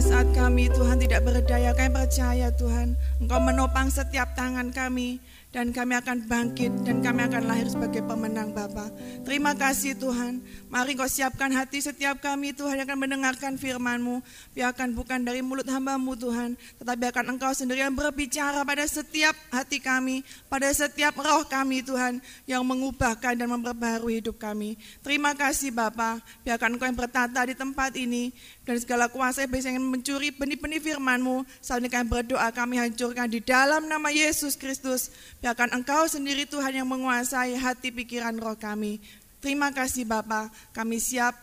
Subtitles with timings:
[0.00, 0.09] us.
[0.20, 2.92] Saat kami Tuhan tidak berdaya, kami percaya Tuhan
[3.24, 5.16] Engkau menopang setiap tangan kami
[5.50, 8.86] dan kami akan bangkit dan kami akan lahir sebagai pemenang Bapa.
[9.26, 10.38] Terima kasih Tuhan.
[10.70, 14.22] Mari kau siapkan hati setiap kami Tuhan yang akan mendengarkan firman-Mu.
[14.54, 19.82] Biarkan bukan dari mulut hamba-Mu Tuhan, tetapi akan Engkau sendiri yang berbicara pada setiap hati
[19.82, 24.78] kami, pada setiap roh kami Tuhan yang mengubahkan dan memperbaharui hidup kami.
[25.02, 26.22] Terima kasih Bapa.
[26.46, 28.30] Biarkan Engkau yang bertata di tempat ini
[28.62, 31.46] dan segala kuasa yang ingin mencuri benih-benih firman-Mu.
[31.62, 35.14] Saat ini kami berdoa kami hancurkan di dalam nama Yesus Kristus.
[35.38, 38.98] Biarkan Engkau sendiri Tuhan yang menguasai hati pikiran roh kami.
[39.38, 41.38] Terima kasih Bapa, kami siap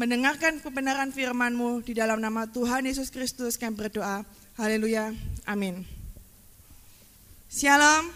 [0.00, 4.24] mendengarkan kebenaran firman-Mu di dalam nama Tuhan Yesus Kristus kami berdoa.
[4.56, 5.12] Haleluya.
[5.44, 5.84] Amin.
[7.52, 8.08] Shalom.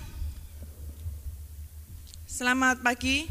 [2.24, 3.28] Selamat pagi.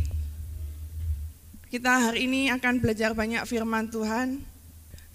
[1.74, 4.59] Kita hari ini akan belajar banyak firman Tuhan.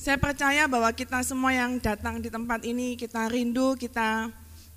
[0.04, 4.28] Saya percaya bahwa kita semua yang datang di tempat ini, kita rindu, kita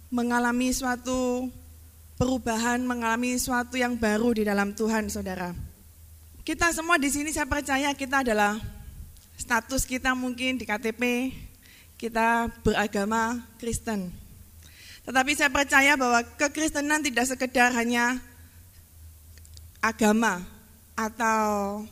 [0.07, 1.51] mengalami suatu
[2.15, 5.51] perubahan, mengalami suatu yang baru di dalam Tuhan, saudara.
[6.47, 8.55] Kita semua di sini saya percaya kita adalah
[9.35, 11.35] status kita mungkin di KTP,
[11.99, 14.07] kita beragama Kristen.
[15.03, 18.15] Tetapi saya percaya bahwa kekristenan tidak sekedar hanya
[19.83, 20.39] agama
[20.95, 21.83] atau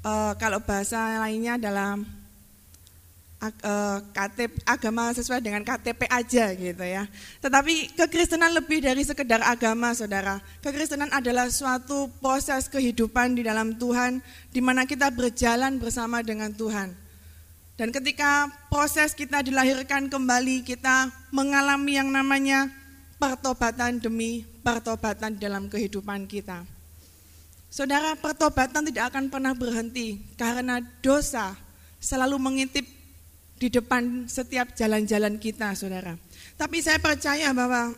[0.00, 2.00] uh, kalau bahasa lainnya adalah
[3.38, 7.06] KTP, eh, agama sesuai dengan KTP aja gitu ya.
[7.38, 10.42] Tetapi kekristenan lebih dari sekedar agama, saudara.
[10.58, 14.18] Kekristenan adalah suatu proses kehidupan di dalam Tuhan,
[14.50, 16.90] di mana kita berjalan bersama dengan Tuhan.
[17.78, 22.66] Dan ketika proses kita dilahirkan kembali, kita mengalami yang namanya
[23.22, 26.66] pertobatan demi pertobatan dalam kehidupan kita.
[27.70, 31.54] Saudara, pertobatan tidak akan pernah berhenti karena dosa
[32.02, 32.97] selalu mengintip
[33.58, 36.14] di depan setiap jalan-jalan kita, saudara.
[36.54, 37.90] Tapi saya percaya bahwa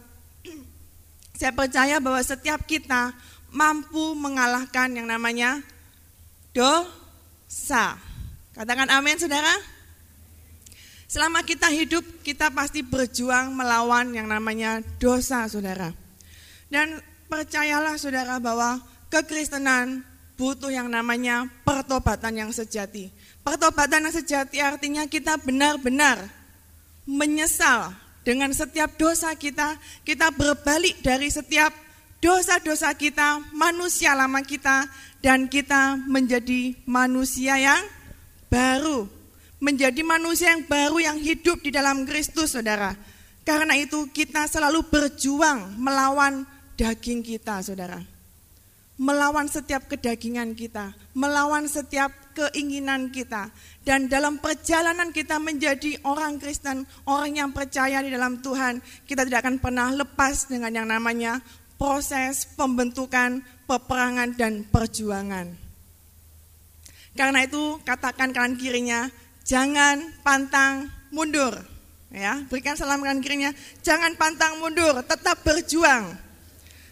[1.39, 3.13] saya percaya bahwa setiap kita
[3.53, 5.61] mampu mengalahkan yang namanya
[6.57, 8.01] dosa.
[8.57, 9.53] Katakan amin, saudara.
[11.11, 15.91] Selama kita hidup, kita pasti berjuang melawan yang namanya dosa, saudara.
[16.71, 18.79] Dan percayalah, saudara, bahwa
[19.11, 20.07] kekristenan
[20.39, 23.11] butuh yang namanya pertobatan yang sejati.
[23.41, 26.29] Pertobatan yang sejati artinya kita benar-benar
[27.09, 31.73] menyesal dengan setiap dosa kita, kita berbalik dari setiap
[32.21, 34.85] dosa-dosa kita, manusia lama kita,
[35.25, 37.81] dan kita menjadi manusia yang
[38.53, 39.09] baru.
[39.61, 42.93] Menjadi manusia yang baru yang hidup di dalam Kristus, saudara.
[43.45, 46.45] Karena itu kita selalu berjuang melawan
[46.77, 48.01] daging kita, saudara
[49.01, 53.53] melawan setiap kedagingan kita, melawan setiap keinginan kita.
[53.85, 59.45] Dan dalam perjalanan kita menjadi orang Kristen, orang yang percaya di dalam Tuhan, kita tidak
[59.45, 61.45] akan pernah lepas dengan yang namanya
[61.77, 65.53] proses pembentukan, peperangan, dan perjuangan.
[67.17, 69.09] Karena itu katakan kanan kirinya,
[69.45, 71.53] jangan pantang mundur.
[72.11, 73.53] Ya, berikan salam kanan kirinya,
[73.85, 76.30] jangan pantang mundur, tetap berjuang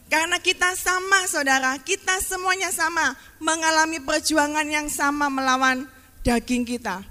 [0.08, 5.84] karena kita sama saudara, kita semuanya sama mengalami perjuangan yang sama melawan
[6.24, 7.04] daging kita.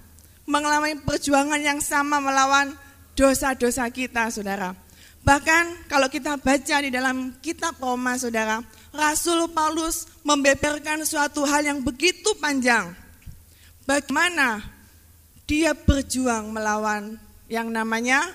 [0.50, 2.74] Mengalami perjuangan yang sama melawan
[3.13, 4.74] dosa-dosa kita saudara.
[5.22, 11.85] Bahkan kalau kita baca di dalam kitab Roma saudara, Rasul Paulus membeberkan suatu hal yang
[11.85, 12.97] begitu panjang.
[13.85, 14.66] Bagaimana
[15.46, 18.25] dia berjuang melawan yang namanya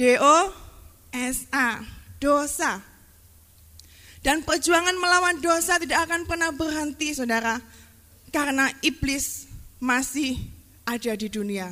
[0.00, 1.84] DOSA,
[2.16, 2.95] dosa
[4.26, 7.62] dan perjuangan melawan dosa tidak akan pernah berhenti, saudara,
[8.34, 9.46] karena iblis
[9.78, 10.34] masih
[10.82, 11.70] ada di dunia.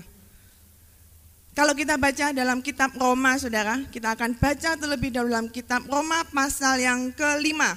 [1.50, 6.22] Kalau kita baca dalam kitab Roma, saudara, kita akan baca terlebih dahulu dalam kitab Roma
[6.30, 7.74] pasal yang kelima.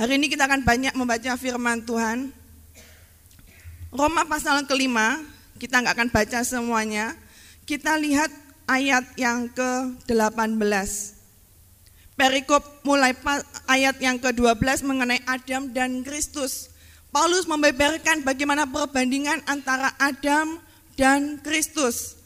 [0.00, 2.32] Hari ini kita akan banyak membaca firman Tuhan.
[3.92, 5.20] Roma pasal yang kelima,
[5.60, 7.12] kita nggak akan baca semuanya.
[7.68, 8.32] Kita lihat
[8.64, 11.15] ayat yang ke-18.
[12.16, 13.12] Perikop mulai
[13.68, 16.72] ayat yang ke-12 mengenai Adam dan Kristus.
[17.12, 20.56] Paulus membeberkan bagaimana perbandingan antara Adam
[20.96, 22.16] dan Kristus.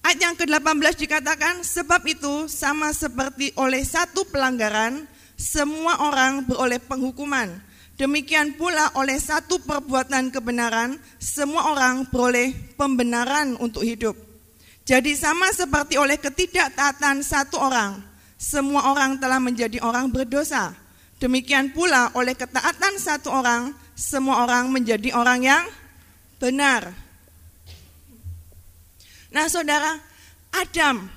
[0.00, 5.04] Ayat yang ke-18 dikatakan, sebab itu sama seperti oleh satu pelanggaran,
[5.36, 7.60] semua orang beroleh penghukuman.
[8.00, 14.16] Demikian pula oleh satu perbuatan kebenaran, semua orang beroleh pembenaran untuk hidup.
[14.88, 18.00] Jadi sama seperti oleh ketidaktaatan satu orang,
[18.36, 20.76] semua orang telah menjadi orang berdosa.
[21.16, 25.64] Demikian pula oleh ketaatan satu orang, semua orang menjadi orang yang
[26.36, 26.92] benar.
[29.32, 29.96] Nah saudara,
[30.52, 31.08] Adam,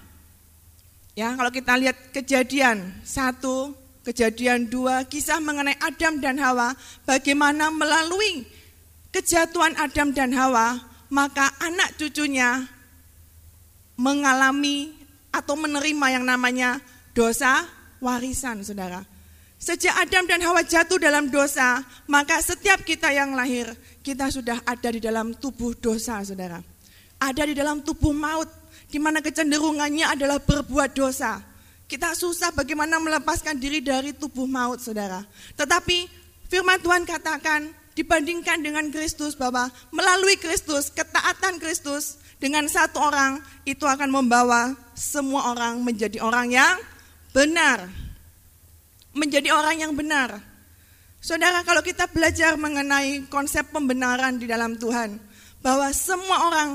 [1.16, 3.76] ya kalau kita lihat kejadian satu,
[4.08, 6.72] kejadian dua, kisah mengenai Adam dan Hawa,
[7.04, 8.48] bagaimana melalui
[9.12, 10.80] kejatuhan Adam dan Hawa,
[11.12, 12.64] maka anak cucunya
[14.00, 14.96] mengalami
[15.30, 16.80] atau menerima yang namanya
[17.14, 17.66] dosa
[18.04, 19.04] warisan, saudara.
[19.60, 23.68] Sejak Adam dan Hawa jatuh dalam dosa, maka setiap kita yang lahir,
[24.00, 26.64] kita sudah ada di dalam tubuh dosa, saudara.
[27.20, 28.48] Ada di dalam tubuh maut,
[28.88, 31.44] di mana kecenderungannya adalah berbuat dosa.
[31.92, 35.28] Kita susah bagaimana melepaskan diri dari tubuh maut, saudara.
[35.60, 36.08] Tetapi
[36.48, 43.84] firman Tuhan katakan, dibandingkan dengan Kristus, bahwa melalui Kristus, ketaatan Kristus, dengan satu orang, itu
[43.84, 46.80] akan membawa semua orang menjadi orang yang
[47.34, 47.90] benar
[49.14, 50.42] menjadi orang yang benar.
[51.20, 55.20] Saudara, kalau kita belajar mengenai konsep pembenaran di dalam Tuhan,
[55.60, 56.70] bahwa semua orang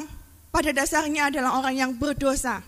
[0.53, 2.61] pada dasarnya adalah orang yang berdosa.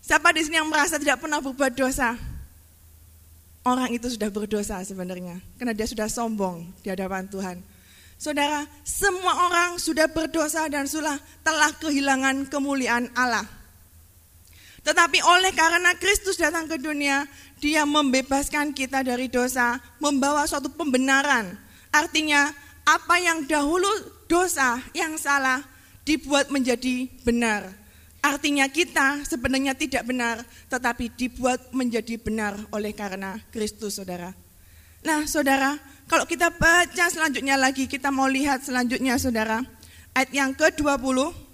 [0.00, 2.16] Siapa di sini yang merasa tidak pernah berbuat dosa?
[3.66, 7.56] Orang itu sudah berdosa sebenarnya, karena dia sudah sombong di hadapan Tuhan.
[8.16, 13.44] Saudara, semua orang sudah berdosa dan sudah telah kehilangan kemuliaan Allah.
[14.86, 17.26] Tetapi oleh karena Kristus datang ke dunia,
[17.58, 21.58] dia membebaskan kita dari dosa, membawa suatu pembenaran.
[21.90, 22.54] Artinya,
[22.86, 23.90] apa yang dahulu
[24.30, 25.58] dosa, yang salah,
[26.06, 27.66] dibuat menjadi benar.
[28.22, 34.30] Artinya kita sebenarnya tidak benar, tetapi dibuat menjadi benar oleh karena Kristus, saudara.
[35.02, 35.74] Nah, saudara,
[36.06, 39.66] kalau kita baca selanjutnya lagi, kita mau lihat selanjutnya, saudara.
[40.14, 41.45] Ayat yang ke-20,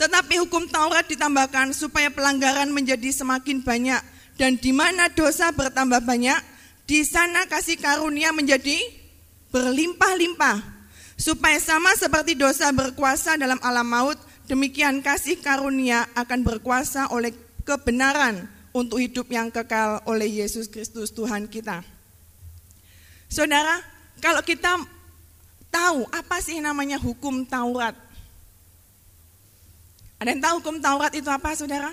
[0.00, 4.00] tetapi hukum Taurat ditambahkan supaya pelanggaran menjadi semakin banyak
[4.40, 6.40] dan di mana dosa bertambah banyak,
[6.88, 8.80] di sana kasih karunia menjadi
[9.52, 10.80] berlimpah-limpah.
[11.20, 14.16] Supaya sama seperti dosa berkuasa dalam alam maut,
[14.48, 17.36] demikian kasih karunia akan berkuasa oleh
[17.68, 21.84] kebenaran untuk hidup yang kekal oleh Yesus Kristus Tuhan kita.
[23.28, 23.84] Saudara,
[24.24, 24.80] kalau kita
[25.68, 27.92] tahu apa sih namanya hukum Taurat,
[30.20, 31.88] ada yang tahu hukum Taurat itu apa, saudara?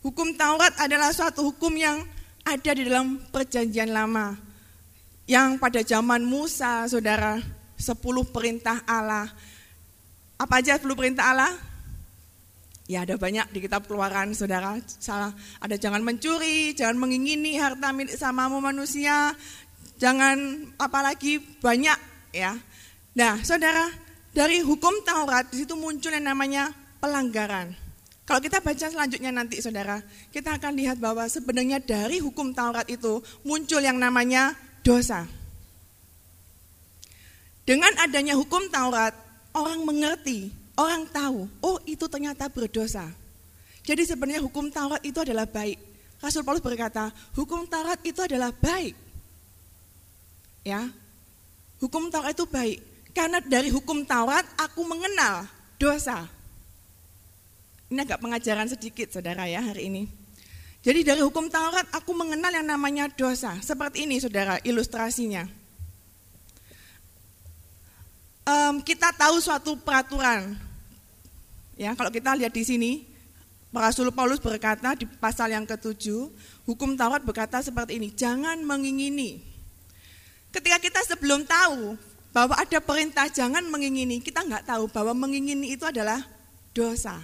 [0.00, 2.00] Hukum Taurat adalah suatu hukum yang
[2.48, 4.32] ada di dalam perjanjian lama.
[5.28, 7.36] Yang pada zaman Musa, saudara,
[7.76, 9.28] sepuluh perintah Allah.
[10.40, 11.52] Apa aja sepuluh perintah Allah?
[12.88, 14.80] Ya ada banyak di kitab keluaran saudara.
[14.88, 19.36] Salah, ada jangan mencuri, jangan mengingini harta milik samamu manusia,
[20.00, 22.00] jangan apalagi banyak
[22.32, 22.56] ya.
[23.12, 23.92] Nah saudara,
[24.38, 26.70] dari hukum Taurat di situ muncul yang namanya
[27.02, 27.74] pelanggaran.
[28.22, 29.98] Kalau kita baca selanjutnya nanti saudara,
[30.30, 34.54] kita akan lihat bahwa sebenarnya dari hukum Taurat itu muncul yang namanya
[34.86, 35.26] dosa.
[37.66, 39.10] Dengan adanya hukum Taurat,
[39.58, 43.10] orang mengerti, orang tahu, oh itu ternyata berdosa.
[43.82, 45.82] Jadi sebenarnya hukum Taurat itu adalah baik.
[46.22, 48.94] Rasul Paulus berkata, hukum Taurat itu adalah baik.
[50.62, 50.86] Ya,
[51.82, 52.97] hukum Taurat itu baik.
[53.18, 55.42] Karena dari hukum Taurat aku mengenal
[55.74, 56.30] dosa.
[57.90, 60.06] Ini agak pengajaran sedikit saudara ya hari ini.
[60.86, 63.58] Jadi dari hukum Taurat aku mengenal yang namanya dosa.
[63.58, 65.50] Seperti ini saudara ilustrasinya.
[68.46, 70.54] Um, kita tahu suatu peraturan.
[71.74, 73.02] Ya, kalau kita lihat di sini,
[73.74, 76.30] Rasul Paulus berkata di pasal yang ketujuh,
[76.70, 79.42] hukum Taurat berkata seperti ini, jangan mengingini.
[80.54, 81.98] Ketika kita sebelum tahu
[82.32, 86.20] bahwa ada perintah jangan mengingini, kita nggak tahu bahwa mengingini itu adalah
[86.76, 87.16] dosa.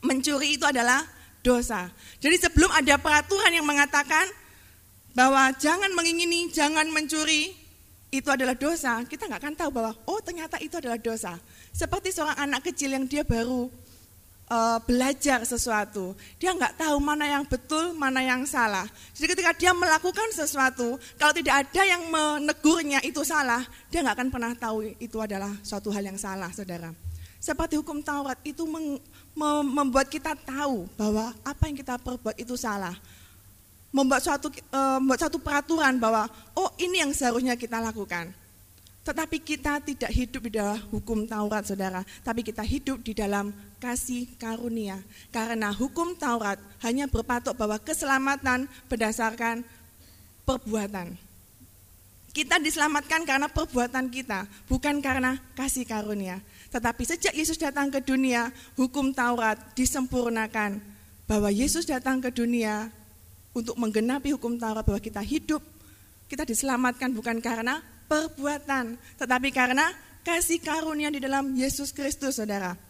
[0.00, 1.02] Mencuri itu adalah
[1.42, 1.90] dosa.
[2.22, 4.26] Jadi sebelum ada peraturan yang mengatakan
[5.16, 7.54] bahwa jangan mengingini, jangan mencuri,
[8.14, 11.36] itu adalah dosa, kita nggak akan tahu bahwa oh ternyata itu adalah dosa.
[11.74, 13.68] Seperti seorang anak kecil yang dia baru
[14.50, 16.14] uh, belajar sesuatu.
[16.38, 18.86] Dia nggak tahu mana yang betul, mana yang salah.
[19.14, 24.28] Jadi ketika dia melakukan sesuatu, kalau tidak ada yang menegurnya itu salah, dia nggak akan
[24.30, 26.90] pernah tahu itu adalah suatu hal yang salah, saudara.
[27.36, 28.66] Seperti hukum Taurat itu
[29.70, 32.96] membuat kita tahu bahwa apa yang kita perbuat itu salah.
[33.94, 36.26] Membuat suatu, uh, membuat satu peraturan bahwa
[36.58, 38.34] oh ini yang seharusnya kita lakukan.
[39.06, 42.02] Tetapi kita tidak hidup di dalam hukum Taurat, saudara.
[42.26, 43.54] Tapi kita hidup di dalam
[43.86, 44.98] kasih karunia.
[45.30, 49.62] Karena hukum Taurat hanya berpatok bahwa keselamatan berdasarkan
[50.42, 51.14] perbuatan.
[52.34, 56.42] Kita diselamatkan karena perbuatan kita, bukan karena kasih karunia.
[56.68, 60.82] Tetapi sejak Yesus datang ke dunia, hukum Taurat disempurnakan.
[61.30, 62.90] Bahwa Yesus datang ke dunia
[63.56, 65.62] untuk menggenapi hukum Taurat bahwa kita hidup,
[66.28, 69.90] kita diselamatkan bukan karena perbuatan, tetapi karena
[70.26, 72.85] kasih karunia di dalam Yesus Kristus, saudara.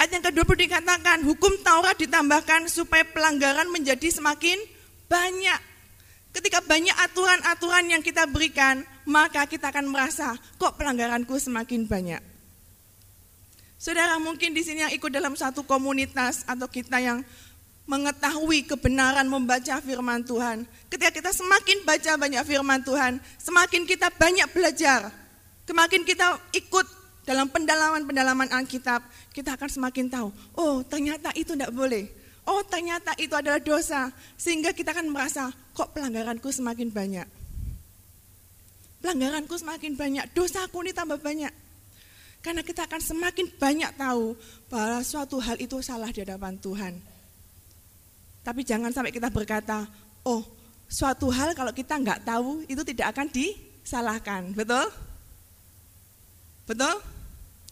[0.00, 4.56] Ayat yang ke-20 dikatakan, hukum Taurat ditambahkan supaya pelanggaran menjadi semakin
[5.12, 5.60] banyak.
[6.32, 12.22] Ketika banyak aturan-aturan yang kita berikan, maka kita akan merasa, kok pelanggaranku semakin banyak.
[13.76, 17.20] Saudara mungkin di sini yang ikut dalam satu komunitas atau kita yang
[17.84, 20.64] mengetahui kebenaran membaca firman Tuhan.
[20.88, 25.12] Ketika kita semakin baca banyak firman Tuhan, semakin kita banyak belajar.
[25.68, 26.88] Semakin kita ikut
[27.30, 32.10] dalam pendalaman-pendalaman Alkitab, kita akan semakin tahu, oh ternyata itu tidak boleh.
[32.50, 34.10] Oh ternyata itu adalah dosa.
[34.34, 37.28] Sehingga kita akan merasa, kok pelanggaranku semakin banyak.
[39.00, 41.52] Pelanggaranku semakin banyak, dosaku ini tambah banyak.
[42.40, 44.32] Karena kita akan semakin banyak tahu
[44.72, 46.94] bahwa suatu hal itu salah di hadapan Tuhan.
[48.40, 49.84] Tapi jangan sampai kita berkata,
[50.24, 50.40] oh
[50.88, 54.56] suatu hal kalau kita nggak tahu itu tidak akan disalahkan.
[54.56, 54.88] Betul?
[56.64, 57.19] Betul?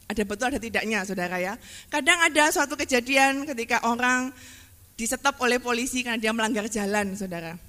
[0.09, 1.61] Ada betul ada tidaknya saudara ya.
[1.93, 4.33] Kadang ada suatu kejadian ketika orang
[4.97, 7.61] disetop oleh polisi karena dia melanggar jalan saudara.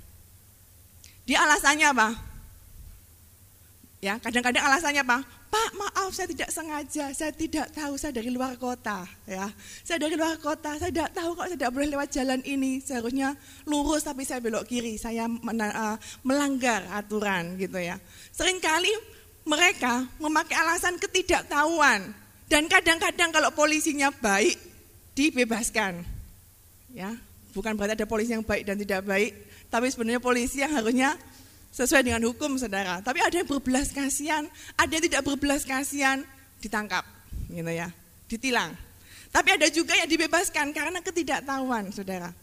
[1.28, 2.10] Dia alasannya apa?
[4.00, 5.20] Ya, kadang-kadang alasannya apa?
[5.50, 9.50] Pak, maaf saya tidak sengaja, saya tidak tahu, saya dari luar kota, ya.
[9.82, 12.80] Saya dari luar kota, saya tidak tahu kok saya tidak boleh lewat jalan ini.
[12.80, 13.36] Seharusnya
[13.68, 18.00] lurus tapi saya belok kiri, saya eh, melanggar aturan gitu ya.
[18.32, 18.94] Seringkali
[19.50, 24.58] mereka memakai alasan ketidaktahuan dan kadang-kadang kalau polisinya baik,
[25.14, 26.02] dibebaskan.
[26.90, 27.14] Ya,
[27.54, 29.38] bukan berarti ada polisi yang baik dan tidak baik,
[29.70, 31.14] tapi sebenarnya polisi yang harusnya
[31.70, 33.06] sesuai dengan hukum saudara.
[33.06, 36.26] Tapi ada yang berbelas kasihan, ada yang tidak berbelas kasihan,
[36.58, 37.06] ditangkap,
[37.54, 37.94] gitu ya,
[38.26, 38.74] ditilang.
[39.30, 42.34] Tapi ada juga yang dibebaskan karena ketidaktahuan, saudara.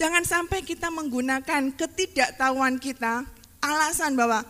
[0.00, 3.28] Jangan sampai kita menggunakan ketidaktahuan kita
[3.60, 4.40] alasan bahwa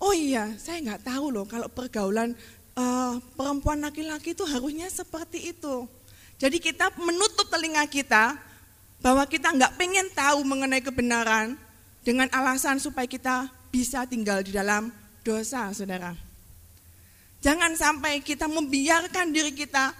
[0.00, 2.32] oh iya saya nggak tahu loh kalau pergaulan
[2.76, 5.88] uh, perempuan laki-laki itu harusnya seperti itu.
[6.36, 8.36] Jadi kita menutup telinga kita
[9.00, 11.56] bahwa kita nggak pengen tahu mengenai kebenaran
[12.04, 14.92] dengan alasan supaya kita bisa tinggal di dalam
[15.24, 16.12] dosa, saudara.
[17.40, 19.92] Jangan sampai kita membiarkan diri kita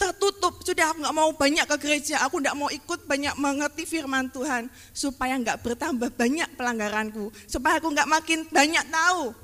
[0.00, 0.60] tertutup.
[0.64, 4.66] Sudah aku nggak mau banyak ke gereja, aku nggak mau ikut banyak mengerti firman Tuhan
[4.90, 9.36] supaya nggak bertambah banyak pelanggaranku, supaya aku nggak makin banyak tahu,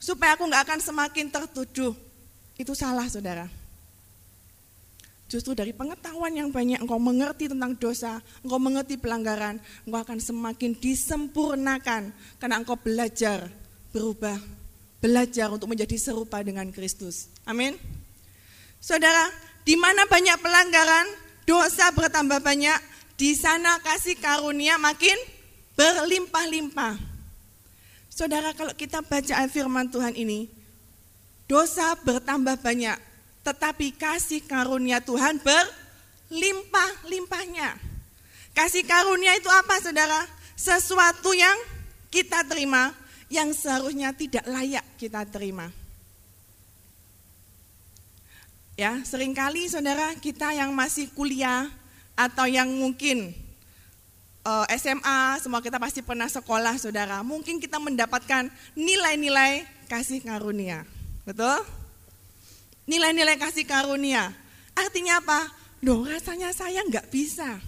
[0.00, 2.09] supaya aku nggak akan semakin tertuduh.
[2.60, 3.48] Itu salah saudara.
[5.32, 9.56] Justru dari pengetahuan yang banyak engkau mengerti tentang dosa, engkau mengerti pelanggaran,
[9.88, 13.48] engkau akan semakin disempurnakan karena engkau belajar
[13.96, 14.36] berubah,
[15.00, 17.32] belajar untuk menjadi serupa dengan Kristus.
[17.48, 17.80] Amin.
[18.82, 19.32] Saudara,
[19.64, 21.06] di mana banyak pelanggaran,
[21.48, 22.76] dosa bertambah banyak,
[23.16, 25.16] di sana kasih karunia makin
[25.78, 26.98] berlimpah-limpah.
[28.10, 30.59] Saudara, kalau kita baca firman Tuhan ini,
[31.50, 32.94] dosa bertambah banyak,
[33.42, 37.74] tetapi kasih karunia Tuhan berlimpah-limpahnya.
[38.54, 40.30] Kasih karunia itu apa saudara?
[40.54, 41.58] Sesuatu yang
[42.06, 42.94] kita terima
[43.26, 45.74] yang seharusnya tidak layak kita terima.
[48.78, 51.66] Ya, sering kali saudara kita yang masih kuliah
[52.14, 53.34] atau yang mungkin
[54.46, 57.26] eh, SMA, semua kita pasti pernah sekolah saudara.
[57.26, 58.46] Mungkin kita mendapatkan
[58.78, 60.99] nilai-nilai kasih karunia.
[61.30, 61.62] Betul?
[62.90, 64.34] Nilai-nilai kasih karunia.
[64.74, 65.46] Artinya apa?
[65.86, 67.62] Loh rasanya saya nggak bisa.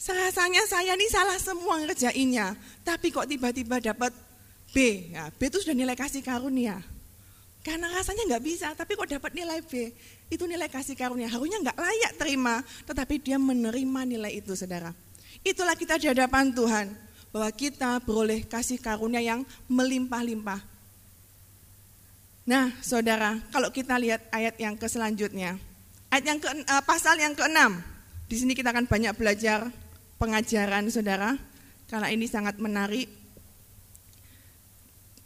[0.00, 2.58] Rasanya saya ini salah semua ngerjainnya.
[2.82, 4.10] Tapi kok tiba-tiba dapat
[4.74, 5.06] B.
[5.14, 6.82] Ya, B itu sudah nilai kasih karunia.
[7.60, 9.92] Karena rasanya nggak bisa, tapi kok dapat nilai B.
[10.32, 11.28] Itu nilai kasih karunia.
[11.30, 14.90] Harusnya nggak layak terima, tetapi dia menerima nilai itu, saudara.
[15.46, 16.86] Itulah kita di hadapan Tuhan.
[17.30, 20.69] Bahwa kita beroleh kasih karunia yang melimpah-limpah.
[22.50, 25.54] Nah, saudara, kalau kita lihat ayat yang ke selanjutnya,
[26.10, 27.78] ayat yang ke, uh, pasal yang keenam,
[28.26, 29.70] di sini kita akan banyak belajar
[30.18, 31.38] pengajaran, saudara,
[31.86, 33.06] karena ini sangat menarik.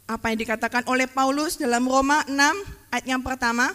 [0.05, 3.73] Apa yang dikatakan oleh Paulus dalam Roma 6 ayat yang pertama,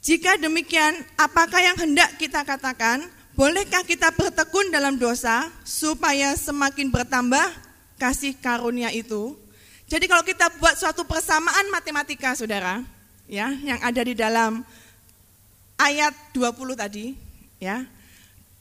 [0.00, 3.04] jika demikian, apakah yang hendak kita katakan?
[3.36, 7.44] Bolehkah kita bertekun dalam dosa supaya semakin bertambah
[8.00, 9.36] kasih karunia itu?
[9.88, 12.84] Jadi kalau kita buat suatu persamaan matematika saudara,
[13.24, 14.60] ya yang ada di dalam
[15.80, 17.16] ayat 20 tadi,
[17.56, 17.88] ya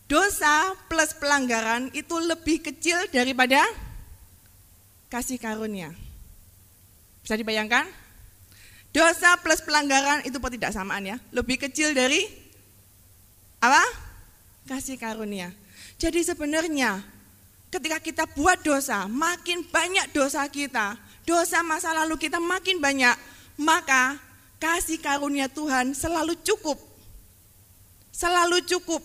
[0.08, 3.60] dosa plus pelanggaran itu lebih kecil daripada
[5.12, 5.92] kasih karunia.
[7.28, 7.84] Bisa dibayangkan?
[8.96, 12.24] Dosa plus pelanggaran itu tidak samaan ya, lebih kecil dari
[13.60, 13.84] apa?
[14.64, 15.52] Kasih karunia.
[16.00, 17.04] Jadi sebenarnya
[17.68, 20.96] ketika kita buat dosa, makin banyak dosa kita,
[21.28, 23.14] dosa masa lalu kita makin banyak,
[23.60, 24.16] maka
[24.64, 26.80] kasih karunia Tuhan selalu cukup.
[28.16, 29.04] Selalu cukup,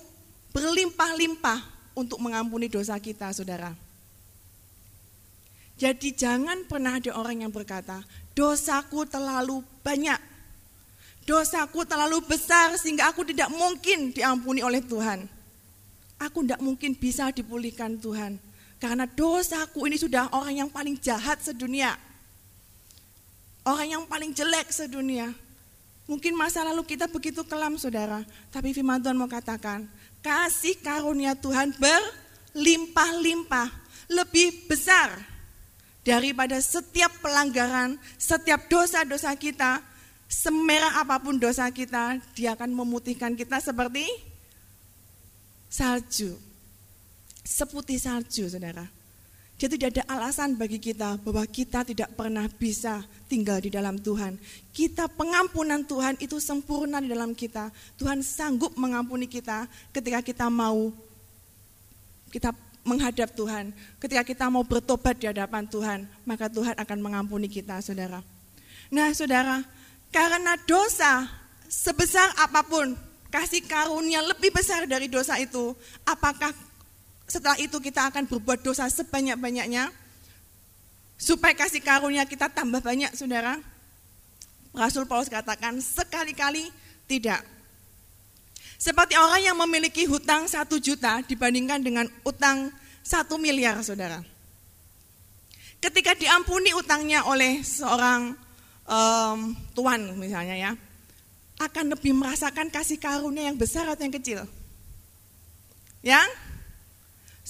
[0.55, 1.59] berlimpah-limpah
[1.99, 3.75] untuk mengampuni dosa kita, saudara.
[5.77, 8.01] Jadi jangan pernah ada orang yang berkata,
[8.39, 10.17] dosaku terlalu banyak.
[11.27, 15.27] Dosaku terlalu besar sehingga aku tidak mungkin diampuni oleh Tuhan.
[16.23, 18.39] Aku tidak mungkin bisa dipulihkan Tuhan.
[18.79, 21.95] Karena dosaku ini sudah orang yang paling jahat sedunia.
[23.63, 25.31] Orang yang paling jelek sedunia.
[26.11, 28.27] Mungkin masa lalu kita begitu kelam saudara.
[28.51, 29.87] Tapi firman Tuhan mau katakan,
[30.19, 33.71] kasih karunia Tuhan berlimpah-limpah.
[34.11, 35.15] Lebih besar
[36.03, 39.79] daripada setiap pelanggaran, setiap dosa-dosa kita,
[40.27, 44.05] semerah apa pun dosa kita, dia akan memutihkan kita seperti
[45.71, 46.35] salju.
[47.47, 49.02] Seputih salju, saudara.
[49.63, 52.99] Jadi tidak ada alasan bagi kita bahwa kita tidak pernah bisa
[53.31, 54.35] tinggal di dalam Tuhan.
[54.75, 57.71] Kita pengampunan Tuhan itu sempurna di dalam kita.
[57.95, 60.91] Tuhan sanggup mengampuni kita ketika kita mau
[62.35, 62.51] kita
[62.83, 63.71] menghadap Tuhan.
[64.03, 68.19] Ketika kita mau bertobat di hadapan Tuhan, maka Tuhan akan mengampuni kita, saudara.
[68.91, 69.63] Nah, saudara,
[70.11, 71.31] karena dosa
[71.71, 72.99] sebesar apa pun,
[73.31, 75.71] kasih karunia lebih besar dari dosa itu,
[76.03, 76.51] apakah
[77.33, 79.89] setelah itu kita akan berbuat dosa sebanyak-banyaknya
[81.17, 83.57] supaya kasih karunia kita tambah banyak, saudara.
[84.77, 86.69] Rasul Paulus katakan sekali-kali
[87.09, 87.41] tidak.
[88.77, 92.69] Seperti orang yang memiliki hutang satu juta dibandingkan dengan utang
[93.01, 94.21] satu miliar, saudara.
[95.81, 98.37] Ketika diampuni utangnya oleh seorang
[98.85, 100.73] um, tuan misalnya ya,
[101.65, 104.45] akan lebih merasakan kasih karunia yang besar atau yang kecil?
[106.05, 106.29] Yang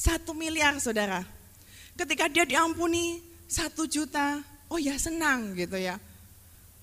[0.03, 1.23] satu miliar saudara.
[1.95, 6.03] Ketika dia diampuni satu juta, oh ya senang gitu ya.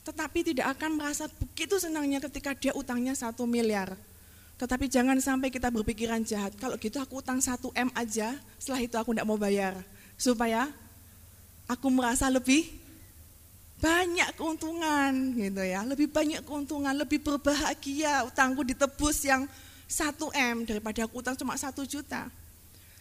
[0.07, 3.91] Tetapi tidak akan merasa begitu senangnya ketika dia utangnya satu miliar.
[4.55, 6.55] Tetapi jangan sampai kita berpikiran jahat.
[6.55, 9.75] Kalau gitu aku utang satu M aja, setelah itu aku tidak mau bayar.
[10.15, 10.71] Supaya
[11.67, 12.71] aku merasa lebih
[13.83, 15.83] banyak keuntungan gitu ya.
[15.83, 19.43] Lebih banyak keuntungan, lebih berbahagia utangku ditebus yang
[19.87, 22.27] satu M daripada aku utang cuma satu juta.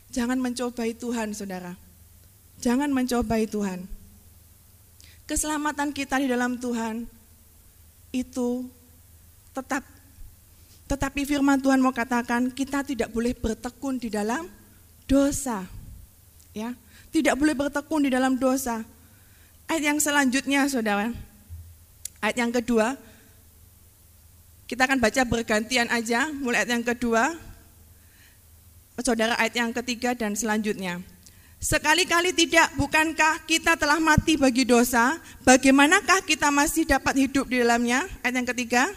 [0.08, 1.76] Jangan mencobai Tuhan, saudara.
[2.58, 3.86] Jangan mencobai Tuhan.
[5.28, 7.04] Keselamatan kita di dalam Tuhan
[8.10, 8.64] itu
[9.52, 9.84] tetap
[10.88, 14.48] tetapi firman Tuhan mau katakan kita tidak boleh bertekun di dalam
[15.04, 15.68] dosa.
[16.56, 16.72] Ya,
[17.12, 18.80] tidak boleh bertekun di dalam dosa.
[19.68, 21.12] Ayat yang selanjutnya Saudara.
[22.24, 22.96] Ayat yang kedua
[24.68, 27.36] kita akan baca bergantian aja mulai ayat yang kedua
[29.02, 30.98] saudara ayat yang ketiga dan selanjutnya.
[31.58, 35.18] Sekali-kali tidak, bukankah kita telah mati bagi dosa?
[35.42, 38.06] Bagaimanakah kita masih dapat hidup di dalamnya?
[38.22, 38.94] Ayat yang ketiga.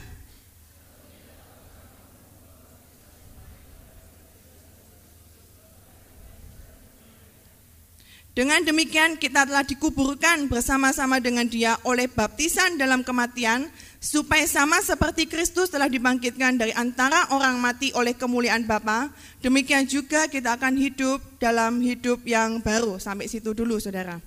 [8.31, 13.67] Dengan demikian kita telah dikuburkan bersama-sama dengan dia oleh baptisan dalam kematian
[14.01, 19.13] supaya sama seperti Kristus telah dibangkitkan dari antara orang mati oleh kemuliaan Bapa,
[19.45, 22.97] demikian juga kita akan hidup dalam hidup yang baru.
[22.97, 24.17] Sampai situ dulu Saudara.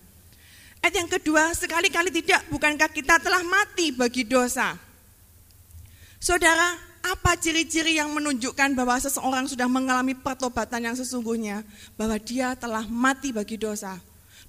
[0.78, 4.78] Ayat yang kedua, sekali-kali tidak, bukankah kita telah mati bagi dosa?
[6.22, 11.64] Saudara, apa ciri-ciri yang menunjukkan bahwa seseorang sudah mengalami pertobatan yang sesungguhnya?
[11.98, 13.96] Bahwa dia telah mati bagi dosa.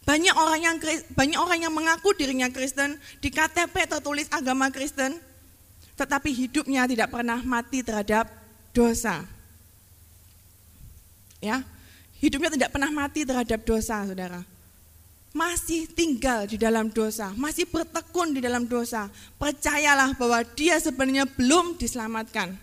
[0.05, 0.77] Banyak orang yang
[1.17, 5.17] banyak orang yang mengaku dirinya Kristen, di KTP tertulis agama Kristen,
[5.97, 8.29] tetapi hidupnya tidak pernah mati terhadap
[8.69, 9.25] dosa.
[11.41, 11.65] Ya.
[12.21, 14.45] Hidupnya tidak pernah mati terhadap dosa, Saudara.
[15.35, 19.11] Masih tinggal di dalam dosa, masih bertekun di dalam dosa.
[19.35, 22.55] Percayalah bahwa dia sebenarnya belum diselamatkan.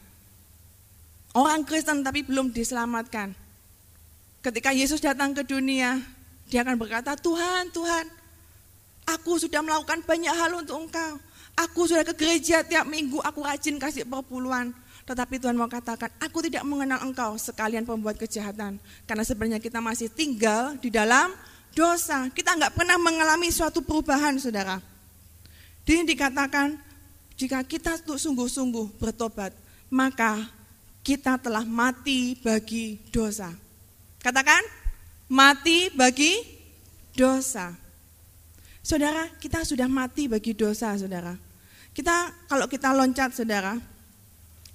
[1.37, 3.37] Orang Kristen tapi belum diselamatkan.
[4.41, 6.01] Ketika Yesus datang ke dunia,
[6.53, 8.05] dia akan berkata, Tuhan, Tuhan,
[9.09, 11.17] aku sudah melakukan banyak hal untuk engkau.
[11.57, 14.69] Aku sudah ke gereja tiap minggu, aku rajin kasih perpuluhan.
[15.09, 18.77] Tetapi Tuhan mau katakan, aku tidak mengenal engkau sekalian pembuat kejahatan.
[19.09, 21.33] Karena sebenarnya kita masih tinggal di dalam
[21.73, 22.29] dosa.
[22.29, 24.77] Kita nggak pernah mengalami suatu perubahan, saudara.
[25.89, 26.77] Di dikatakan,
[27.41, 29.57] jika kita sungguh-sungguh bertobat,
[29.89, 30.53] maka
[31.01, 33.49] kita telah mati bagi dosa.
[34.21, 34.82] Katakan,
[35.33, 36.45] mati bagi
[37.17, 37.73] dosa.
[38.85, 41.33] Saudara, kita sudah mati bagi dosa, saudara.
[41.97, 43.81] Kita kalau kita loncat, saudara,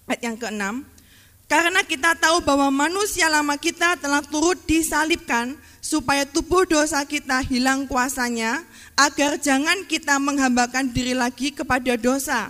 [0.10, 0.76] ayat yang keenam,
[1.46, 7.86] karena kita tahu bahwa manusia lama kita telah turut disalibkan supaya tubuh dosa kita hilang
[7.86, 8.66] kuasanya,
[8.98, 12.50] agar jangan kita menghambakan diri lagi kepada dosa.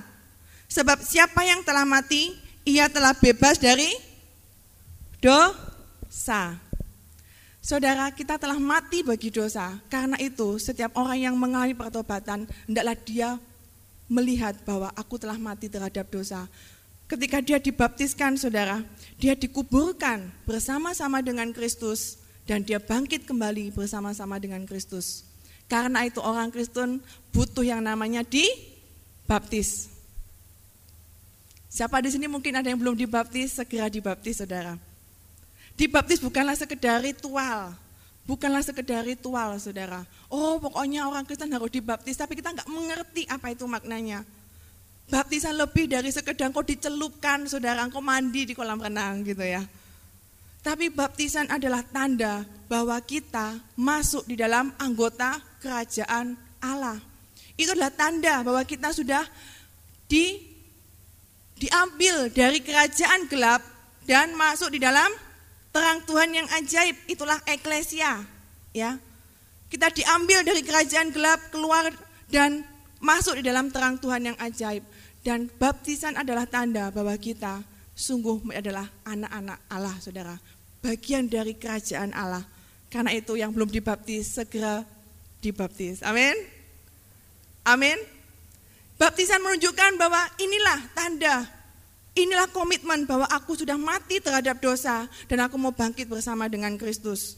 [0.71, 2.31] Sebab siapa yang telah mati,
[2.63, 3.91] ia telah bebas dari
[5.19, 6.66] dosa.
[7.67, 9.75] Saudara, kita telah mati bagi dosa.
[9.91, 13.29] Karena itu, setiap orang yang mengalami pertobatan, hendaklah dia
[14.07, 16.47] melihat bahwa aku telah mati terhadap dosa.
[17.11, 18.79] Ketika dia dibaptiskan, saudara,
[19.19, 22.15] dia dikuburkan bersama-sama dengan Kristus
[22.47, 25.27] dan dia bangkit kembali bersama-sama dengan Kristus.
[25.67, 27.03] Karena itu orang Kristen
[27.35, 29.91] butuh yang namanya dibaptis.
[31.67, 34.86] Siapa di sini mungkin ada yang belum dibaptis, segera dibaptis saudara.
[35.77, 37.69] Dibaptis bukanlah sekedar ritual,
[38.25, 40.01] bukanlah sekedar ritual, saudara.
[40.25, 44.25] Oh, pokoknya orang Kristen harus dibaptis, tapi kita nggak mengerti apa itu maknanya.
[45.07, 49.61] Baptisan lebih dari sekedar kau dicelupkan, saudara, engkau mandi di kolam renang gitu ya.
[50.65, 56.99] Tapi baptisan adalah tanda bahwa kita masuk di dalam anggota kerajaan Allah.
[57.53, 59.23] Itu adalah tanda bahwa kita sudah
[60.09, 60.41] di,
[61.55, 63.61] diambil dari kerajaan gelap
[64.03, 65.07] dan masuk di dalam
[65.77, 68.25] terang Tuhan yang ajaib, itulah eklesia.
[68.73, 68.97] Ya.
[69.69, 71.93] Kita diambil dari kerajaan gelap keluar
[72.33, 72.65] dan
[72.97, 74.81] masuk di dalam terang Tuhan yang ajaib.
[75.21, 77.61] Dan baptisan adalah tanda bahwa kita
[77.93, 80.33] sungguh adalah anak-anak Allah, Saudara.
[80.81, 82.41] Bagian dari kerajaan Allah.
[82.89, 84.81] Karena itu yang belum dibaptis segera
[85.45, 86.01] dibaptis.
[86.01, 86.33] Amin.
[87.67, 87.99] Amin.
[88.97, 91.45] Baptisan menunjukkan bahwa inilah tanda
[92.17, 97.37] Inilah komitmen bahwa aku sudah mati terhadap dosa dan aku mau bangkit bersama dengan Kristus.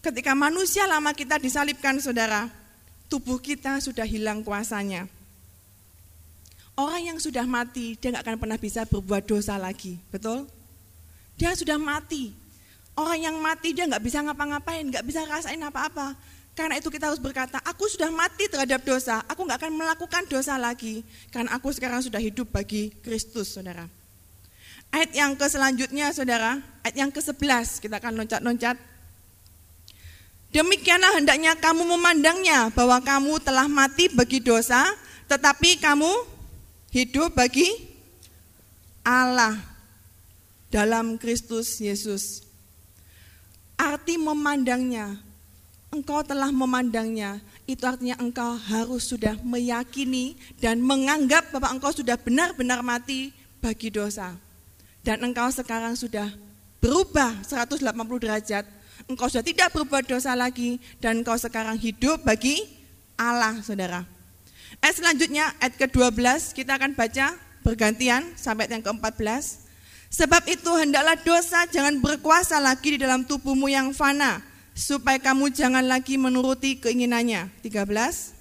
[0.00, 2.48] Ketika manusia lama kita disalibkan saudara,
[3.12, 5.04] tubuh kita sudah hilang kuasanya.
[6.72, 10.48] Orang yang sudah mati, dia nggak akan pernah bisa berbuat dosa lagi, betul?
[11.36, 12.32] Dia sudah mati.
[12.96, 16.16] Orang yang mati dia nggak bisa ngapa-ngapain, nggak bisa rasain apa-apa.
[16.56, 20.56] Karena itu kita harus berkata, aku sudah mati terhadap dosa, aku nggak akan melakukan dosa
[20.56, 21.04] lagi.
[21.28, 23.84] Karena aku sekarang sudah hidup bagi Kristus, saudara.
[24.88, 28.80] Ayat yang ke selanjutnya, saudara, ayat yang ke-11, kita akan loncat-loncat.
[30.48, 34.80] Demikianlah hendaknya kamu memandangnya bahwa kamu telah mati bagi dosa,
[35.28, 36.08] tetapi kamu
[36.88, 37.68] hidup bagi
[39.04, 39.60] Allah
[40.72, 42.40] dalam Kristus Yesus.
[43.76, 45.20] Arti memandangnya,
[45.90, 52.82] engkau telah memandangnya, itu artinya engkau harus sudah meyakini dan menganggap bahwa engkau sudah benar-benar
[52.82, 53.30] mati
[53.62, 54.34] bagi dosa.
[55.02, 56.30] Dan engkau sekarang sudah
[56.82, 57.82] berubah 180
[58.22, 58.64] derajat,
[59.06, 62.62] engkau sudah tidak berbuat dosa lagi, dan engkau sekarang hidup bagi
[63.14, 64.02] Allah, saudara.
[64.82, 69.66] Ayat selanjutnya, ayat ke-12, kita akan baca bergantian sampai yang ke-14.
[70.06, 74.38] Sebab itu hendaklah dosa jangan berkuasa lagi di dalam tubuhmu yang fana,
[74.76, 77.48] supaya kamu jangan lagi menuruti keinginannya.
[77.64, 78.36] 13.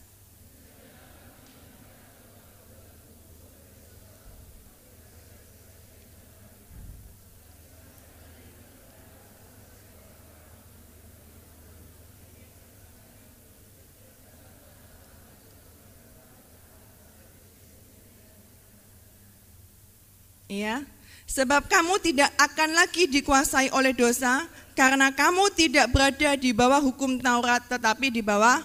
[20.46, 20.86] Ya,
[21.26, 24.46] sebab kamu tidak akan lagi dikuasai oleh dosa,
[24.78, 28.60] karena kamu tidak berada di bawah hukum Taurat tetapi di bawah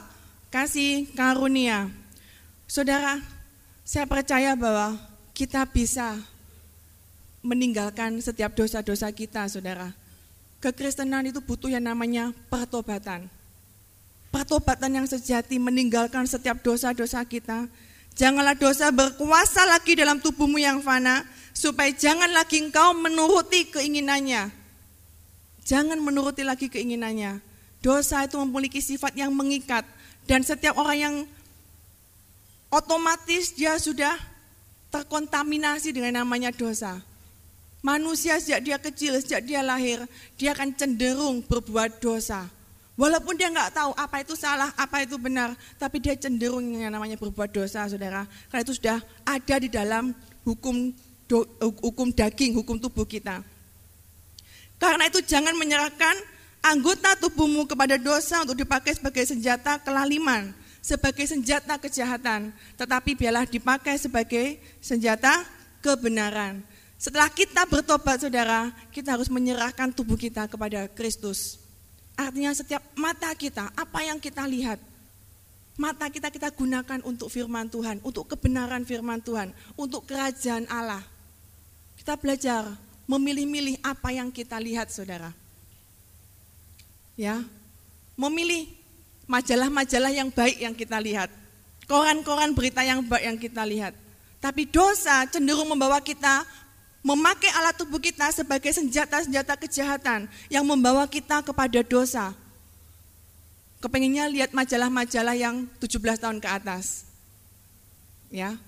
[0.51, 1.89] kasih karunia.
[2.67, 3.19] Saudara,
[3.87, 4.99] saya percaya bahwa
[5.35, 6.19] kita bisa
[7.41, 9.91] meninggalkan setiap dosa-dosa kita, saudara.
[10.61, 13.25] Kekristenan itu butuh yang namanya pertobatan.
[14.29, 17.65] Pertobatan yang sejati meninggalkan setiap dosa-dosa kita.
[18.19, 24.49] Janganlah dosa berkuasa lagi dalam tubuhmu yang fana, supaya jangan lagi engkau menuruti keinginannya.
[25.65, 27.39] Jangan menuruti lagi keinginannya.
[27.81, 29.89] Dosa itu memiliki sifat yang mengikat
[30.29, 31.15] dan setiap orang yang
[32.69, 34.15] otomatis dia sudah
[34.93, 37.01] terkontaminasi dengan namanya dosa.
[37.81, 40.05] Manusia sejak dia kecil, sejak dia lahir,
[40.37, 42.45] dia akan cenderung berbuat dosa.
[43.01, 47.17] Walaupun dia nggak tahu apa itu salah, apa itu benar, tapi dia cenderung yang namanya
[47.17, 48.29] berbuat dosa, saudara.
[48.53, 50.13] Karena itu sudah ada di dalam
[50.45, 50.93] hukum
[51.25, 51.49] do,
[51.81, 53.41] hukum daging, hukum tubuh kita.
[54.77, 56.13] Karena itu jangan menyerahkan
[56.61, 60.53] anggota tubuhmu kepada dosa untuk dipakai sebagai senjata kelaliman,
[60.85, 65.41] sebagai senjata kejahatan, tetapi biarlah dipakai sebagai senjata
[65.81, 66.61] kebenaran.
[67.01, 71.60] Setelah kita bertobat saudara, kita harus menyerahkan tubuh kita kepada Kristus.
[72.21, 74.77] Artinya setiap mata kita, apa yang kita lihat,
[75.81, 81.01] mata kita kita gunakan untuk firman Tuhan, untuk kebenaran firman Tuhan, untuk kerajaan Allah.
[81.97, 82.69] Kita belajar
[83.09, 85.33] memilih-milih apa yang kita lihat, saudara.
[87.17, 87.41] Ya,
[88.21, 88.69] memilih
[89.25, 91.33] majalah-majalah yang baik yang kita lihat,
[91.89, 93.97] koran-koran berita yang baik yang kita lihat.
[94.45, 96.45] Tapi dosa cenderung membawa kita
[97.01, 102.37] memakai alat tubuh kita sebagai senjata-senjata kejahatan yang membawa kita kepada dosa.
[103.81, 107.09] Kepenginnya lihat majalah-majalah yang 17 tahun ke atas.
[108.29, 108.61] Ya.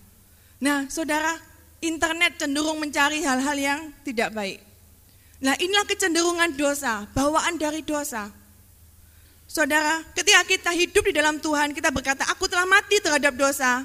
[0.56, 1.36] Nah, Saudara,
[1.84, 4.64] internet cenderung mencari hal-hal yang tidak baik.
[5.42, 8.30] Nah, inilah kecenderungan dosa, bawaan dari dosa.
[9.44, 13.84] Saudara, ketika kita hidup di dalam Tuhan, kita berkata, aku telah mati terhadap dosa,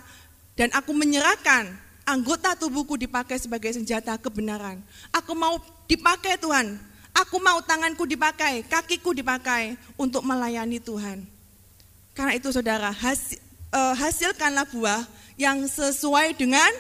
[0.56, 1.76] dan aku menyerahkan
[2.08, 4.80] anggota tubuhku dipakai sebagai senjata kebenaran.
[5.12, 5.60] Aku mau
[5.91, 6.80] dipakai Tuhan,
[7.12, 11.28] aku mau tanganku dipakai, kakiku dipakai untuk melayani Tuhan.
[12.15, 13.38] Karena itu saudara, hasil,
[13.76, 15.04] uh, hasilkanlah buah
[15.36, 16.72] yang sesuai dengan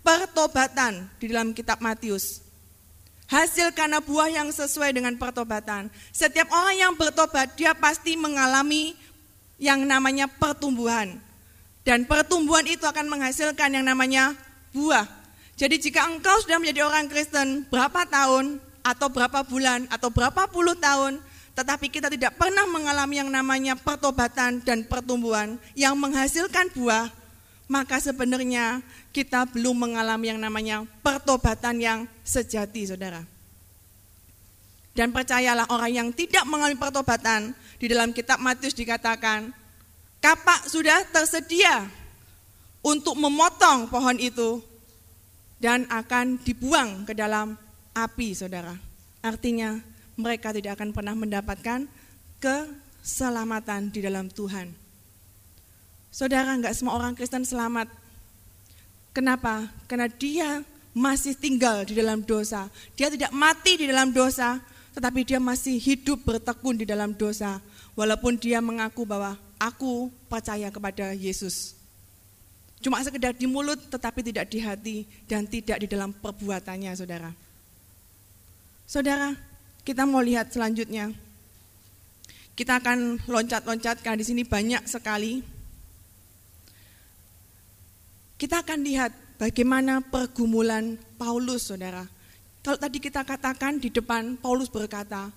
[0.00, 2.42] pertobatan di dalam kitab Matius.
[3.30, 5.86] Hasil karena buah yang sesuai dengan pertobatan.
[6.10, 8.98] Setiap orang yang bertobat, dia pasti mengalami
[9.54, 11.14] yang namanya pertumbuhan.
[11.86, 14.34] Dan pertumbuhan itu akan menghasilkan yang namanya
[14.70, 15.06] buah.
[15.58, 20.72] Jadi jika engkau sudah menjadi orang Kristen berapa tahun, atau berapa bulan, atau berapa puluh
[20.72, 21.20] tahun,
[21.52, 27.12] tetapi kita tidak pernah mengalami yang namanya pertobatan dan pertumbuhan yang menghasilkan buah,
[27.68, 28.80] maka sebenarnya
[29.12, 33.20] kita belum mengalami yang namanya pertobatan yang sejati, saudara.
[34.96, 39.52] Dan percayalah orang yang tidak mengalami pertobatan, di dalam kitab Matius dikatakan,
[40.24, 41.99] kapak sudah tersedia
[42.80, 44.64] untuk memotong pohon itu
[45.60, 47.56] dan akan dibuang ke dalam
[47.92, 48.72] api, saudara.
[49.20, 49.76] Artinya
[50.16, 51.84] mereka tidak akan pernah mendapatkan
[52.40, 54.72] keselamatan di dalam Tuhan.
[56.10, 57.86] Saudara, nggak semua orang Kristen selamat.
[59.12, 59.68] Kenapa?
[59.86, 62.66] Karena dia masih tinggal di dalam dosa.
[62.98, 64.58] Dia tidak mati di dalam dosa,
[64.96, 67.62] tetapi dia masih hidup bertekun di dalam dosa.
[67.94, 71.79] Walaupun dia mengaku bahwa aku percaya kepada Yesus.
[72.80, 74.96] Cuma sekedar di mulut tetapi tidak di hati
[75.28, 77.28] dan tidak di dalam perbuatannya saudara.
[78.88, 79.36] Saudara,
[79.84, 81.12] kita mau lihat selanjutnya.
[82.56, 85.60] Kita akan loncat-loncat karena di sini banyak sekali
[88.40, 92.08] kita akan lihat bagaimana pergumulan Paulus, saudara.
[92.64, 95.28] Kalau tadi kita katakan di depan, Paulus berkata,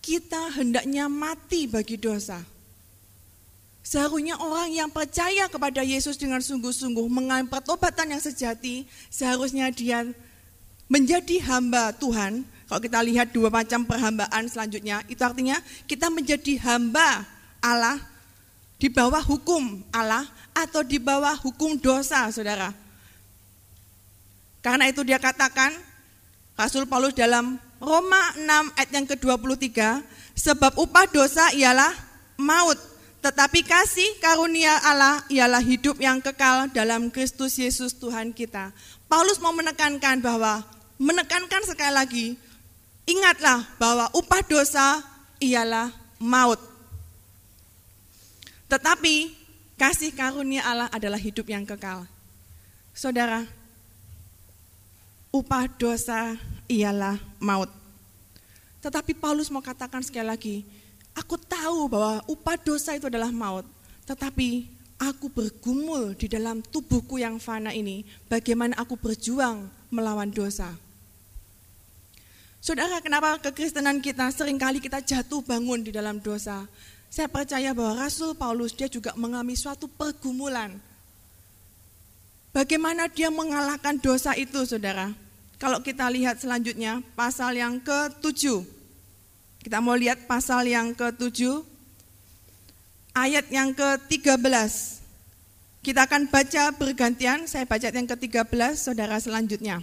[0.00, 2.40] kita hendaknya mati bagi dosa.
[3.86, 8.82] Seharusnya orang yang percaya kepada Yesus dengan sungguh-sungguh mengalami pertobatan yang sejati,
[9.14, 10.02] seharusnya dia
[10.90, 12.42] menjadi hamba Tuhan.
[12.66, 17.22] Kalau kita lihat dua macam perhambaan selanjutnya, itu artinya kita menjadi hamba
[17.62, 18.02] Allah
[18.74, 22.74] di bawah hukum Allah atau di bawah hukum dosa, saudara.
[24.66, 25.70] Karena itu dia katakan,
[26.58, 30.02] Rasul Paulus dalam Roma 6 ayat yang ke-23,
[30.34, 31.94] sebab upah dosa ialah
[32.34, 32.95] maut,
[33.26, 38.70] tetapi kasih karunia Allah ialah hidup yang kekal dalam Kristus Yesus Tuhan kita.
[39.10, 40.62] Paulus mau menekankan bahwa,
[40.94, 42.26] menekankan sekali lagi,
[43.02, 45.02] ingatlah bahwa upah dosa
[45.42, 45.90] ialah
[46.22, 46.62] maut.
[48.70, 52.08] Tetapi Kasih karunia Allah adalah hidup yang kekal.
[52.96, 53.44] Saudara,
[55.28, 56.32] upah dosa
[56.64, 57.68] ialah maut.
[58.80, 60.56] Tetapi Paulus mau katakan sekali lagi,
[61.16, 63.64] aku tahu bahwa upah dosa itu adalah maut,
[64.04, 64.68] tetapi
[65.00, 70.76] aku bergumul di dalam tubuhku yang fana ini, bagaimana aku berjuang melawan dosa.
[72.60, 76.66] Saudara, kenapa kekristenan kita sering kali kita jatuh bangun di dalam dosa?
[77.06, 80.74] Saya percaya bahwa Rasul Paulus dia juga mengalami suatu pergumulan.
[82.50, 85.14] Bagaimana dia mengalahkan dosa itu, saudara?
[85.56, 88.75] Kalau kita lihat selanjutnya, pasal yang ke-7.
[89.66, 91.42] Kita mau lihat pasal yang ke-7,
[93.18, 94.38] ayat yang ke-13.
[95.82, 98.46] Kita akan baca bergantian, saya baca yang ke-13,
[98.78, 99.82] saudara selanjutnya.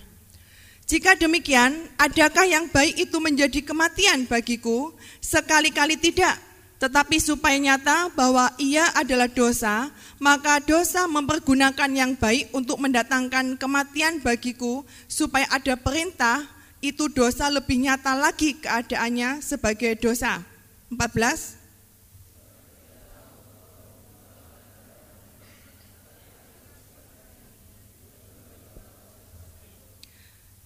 [0.87, 4.95] Jika demikian, adakah yang baik itu menjadi kematian bagiku?
[5.19, 6.39] Sekali-kali tidak,
[6.79, 14.23] tetapi supaya nyata bahwa ia adalah dosa, maka dosa mempergunakan yang baik untuk mendatangkan kematian
[14.23, 16.52] bagiku, supaya ada perintah,
[16.83, 20.43] itu dosa lebih nyata lagi keadaannya sebagai dosa.
[20.91, 21.63] 14.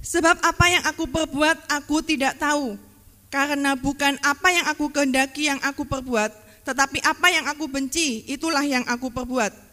[0.02, 2.80] Sebab apa yang aku perbuat aku tidak tahu,
[3.30, 6.32] karena bukan apa yang aku kehendaki yang aku perbuat,
[6.66, 9.67] tetapi apa yang aku benci, itulah yang aku perbuat.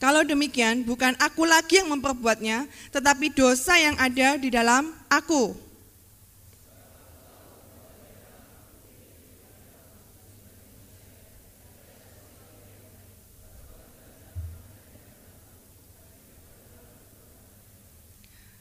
[0.00, 5.52] Kalau demikian, bukan aku lagi yang memperbuatnya, tetapi dosa yang ada di dalam aku.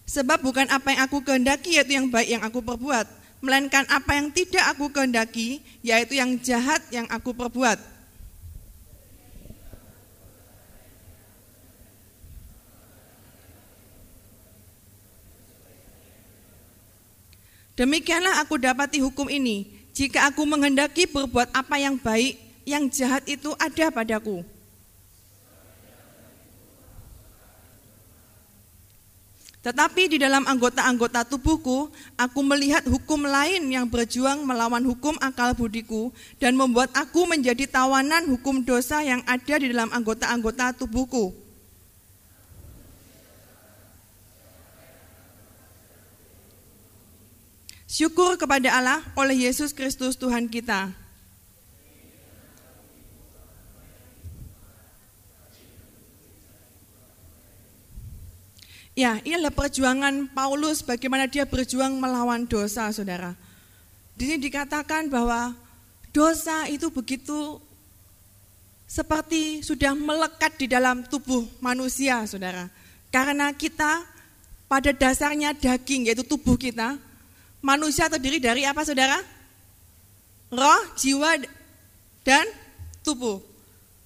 [0.10, 3.08] Sebab bukan apa yang aku kehendaki, yaitu yang baik yang aku perbuat,
[3.40, 7.80] melainkan apa yang tidak aku kehendaki, yaitu yang jahat yang aku perbuat.
[17.80, 19.72] Demikianlah aku dapati hukum ini.
[19.96, 22.36] Jika aku menghendaki berbuat apa yang baik,
[22.68, 24.44] yang jahat itu ada padaku.
[29.60, 36.12] Tetapi di dalam anggota-anggota tubuhku, aku melihat hukum lain yang berjuang melawan hukum akal budiku
[36.40, 41.49] dan membuat aku menjadi tawanan hukum dosa yang ada di dalam anggota-anggota tubuhku.
[47.90, 50.94] Syukur kepada Allah oleh Yesus Kristus Tuhan kita.
[58.94, 63.34] Ya, ini adalah perjuangan Paulus bagaimana dia berjuang melawan dosa, saudara.
[64.14, 65.58] Di sini dikatakan bahwa
[66.14, 67.58] dosa itu begitu
[68.86, 72.70] seperti sudah melekat di dalam tubuh manusia, saudara.
[73.10, 74.06] Karena kita
[74.70, 77.09] pada dasarnya daging, yaitu tubuh kita,
[77.60, 79.20] Manusia terdiri dari apa saudara?
[80.50, 81.38] Roh, jiwa,
[82.24, 82.46] dan
[83.04, 83.44] tubuh.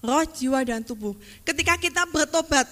[0.03, 1.13] Roh, jiwa, dan tubuh.
[1.45, 2.65] Ketika kita bertobat,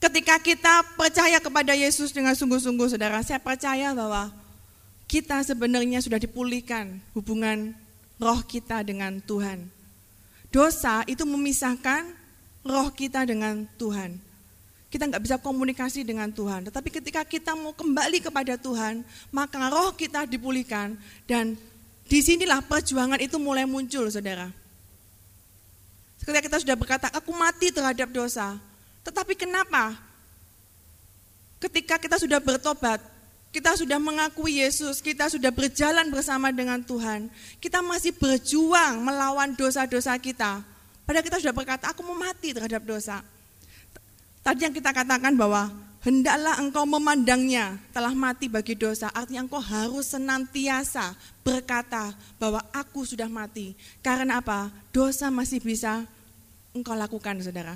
[0.00, 4.32] ketika kita percaya kepada Yesus dengan sungguh-sungguh saudara, saya percaya bahwa
[5.06, 7.76] kita sebenarnya sudah dipulihkan hubungan
[8.18, 9.70] roh kita dengan Tuhan.
[10.50, 12.08] Dosa itu memisahkan
[12.66, 14.18] roh kita dengan Tuhan
[14.86, 16.70] kita nggak bisa komunikasi dengan Tuhan.
[16.70, 19.02] Tetapi ketika kita mau kembali kepada Tuhan,
[19.34, 20.94] maka roh kita dipulihkan
[21.26, 21.58] dan
[22.06, 24.46] di sinilah perjuangan itu mulai muncul, saudara.
[26.22, 28.58] Ketika kita sudah berkata, aku mati terhadap dosa.
[29.02, 29.94] Tetapi kenapa?
[31.58, 33.02] Ketika kita sudah bertobat,
[33.50, 37.26] kita sudah mengakui Yesus, kita sudah berjalan bersama dengan Tuhan,
[37.58, 40.62] kita masih berjuang melawan dosa-dosa kita.
[41.06, 43.22] Padahal kita sudah berkata, aku mau mati terhadap dosa.
[44.46, 45.74] Tadi yang kita katakan bahwa
[46.06, 49.10] hendaklah engkau memandangnya telah mati bagi dosa.
[49.10, 53.74] Artinya engkau harus senantiasa berkata bahwa aku sudah mati.
[54.06, 54.70] Karena apa?
[54.94, 56.06] Dosa masih bisa
[56.70, 57.74] engkau lakukan saudara.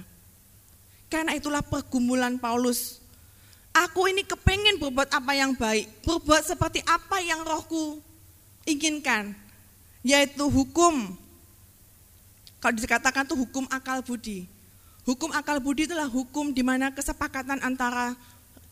[1.10, 3.02] Karena itulah pergumulan Paulus.
[3.74, 5.90] Aku ini kepengen berbuat apa yang baik.
[6.06, 7.98] Berbuat seperti apa yang rohku
[8.62, 9.34] inginkan.
[10.06, 11.18] Yaitu hukum.
[12.62, 14.59] Kalau dikatakan itu hukum akal budi
[15.08, 18.14] Hukum akal budi itulah hukum di mana kesepakatan antara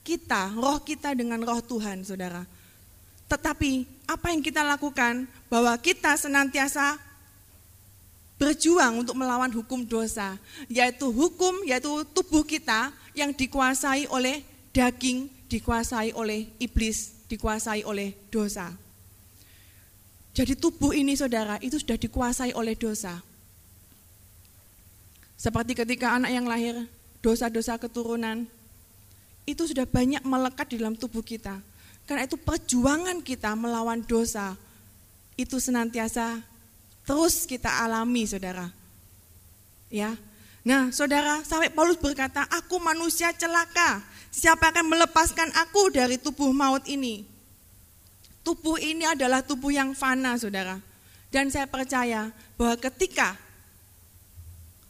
[0.04, 2.44] kita, roh kita dengan roh Tuhan, saudara.
[3.28, 6.96] Tetapi apa yang kita lakukan bahwa kita senantiasa
[8.40, 14.40] berjuang untuk melawan hukum dosa, yaitu hukum, yaitu tubuh kita yang dikuasai oleh
[14.72, 18.72] daging, dikuasai oleh iblis, dikuasai oleh dosa.
[20.32, 23.18] Jadi tubuh ini saudara itu sudah dikuasai oleh dosa.
[25.38, 26.74] Seperti ketika anak yang lahir,
[27.22, 28.42] dosa-dosa keturunan,
[29.46, 31.62] itu sudah banyak melekat di dalam tubuh kita.
[32.04, 34.58] Karena itu perjuangan kita melawan dosa,
[35.38, 36.42] itu senantiasa
[37.06, 38.66] terus kita alami saudara.
[39.88, 40.18] Ya,
[40.68, 44.04] Nah, saudara, sampai Paulus berkata, "Aku manusia celaka.
[44.28, 47.24] Siapa akan melepaskan aku dari tubuh maut ini?"
[48.44, 50.76] Tubuh ini adalah tubuh yang fana, saudara.
[51.32, 52.28] Dan saya percaya
[52.60, 53.40] bahwa ketika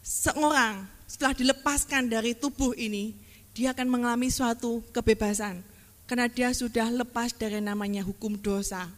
[0.09, 3.13] seorang setelah dilepaskan dari tubuh ini,
[3.53, 5.61] dia akan mengalami suatu kebebasan.
[6.09, 8.89] Karena dia sudah lepas dari namanya hukum dosa.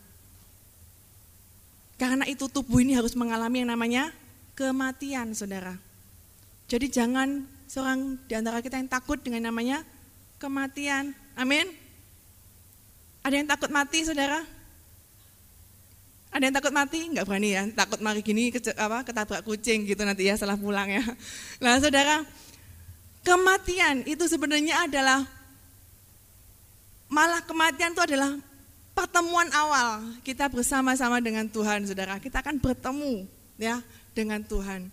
[1.99, 4.15] Karena itu tubuh ini harus mengalami yang namanya
[4.55, 5.75] kematian, saudara.
[6.71, 9.83] Jadi jangan seorang di antara kita yang takut dengan namanya
[10.39, 11.11] kematian.
[11.35, 11.67] Amin.
[13.27, 14.47] Ada yang takut mati, saudara?
[16.31, 17.11] Ada yang takut mati?
[17.11, 20.87] Enggak berani ya, takut mari gini ke, apa, ketabrak kucing gitu nanti ya setelah pulang
[20.87, 21.03] ya.
[21.63, 22.23] Nah saudara,
[23.27, 25.27] kematian itu sebenarnya adalah,
[27.11, 28.39] malah kematian itu adalah
[28.95, 32.23] pertemuan awal kita bersama-sama dengan Tuhan saudara.
[32.23, 33.27] Kita akan bertemu
[33.59, 33.83] ya
[34.15, 34.87] dengan Tuhan.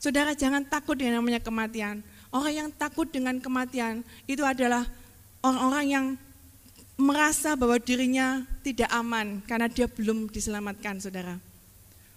[0.00, 2.00] Saudara jangan takut dengan namanya kematian.
[2.32, 4.88] Orang yang takut dengan kematian itu adalah
[5.44, 6.06] orang-orang yang
[6.98, 11.38] merasa bahwa dirinya tidak aman karena dia belum diselamatkan, saudara.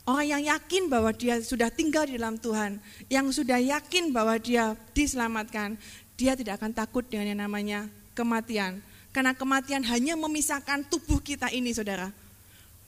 [0.02, 4.74] Orang yang yakin bahwa dia sudah tinggal di dalam Tuhan, yang sudah yakin bahwa dia
[4.98, 5.78] diselamatkan,
[6.18, 7.86] dia tidak akan takut dengan yang namanya
[8.18, 8.82] kematian.
[9.14, 12.10] Karena kematian hanya memisahkan tubuh kita ini, saudara.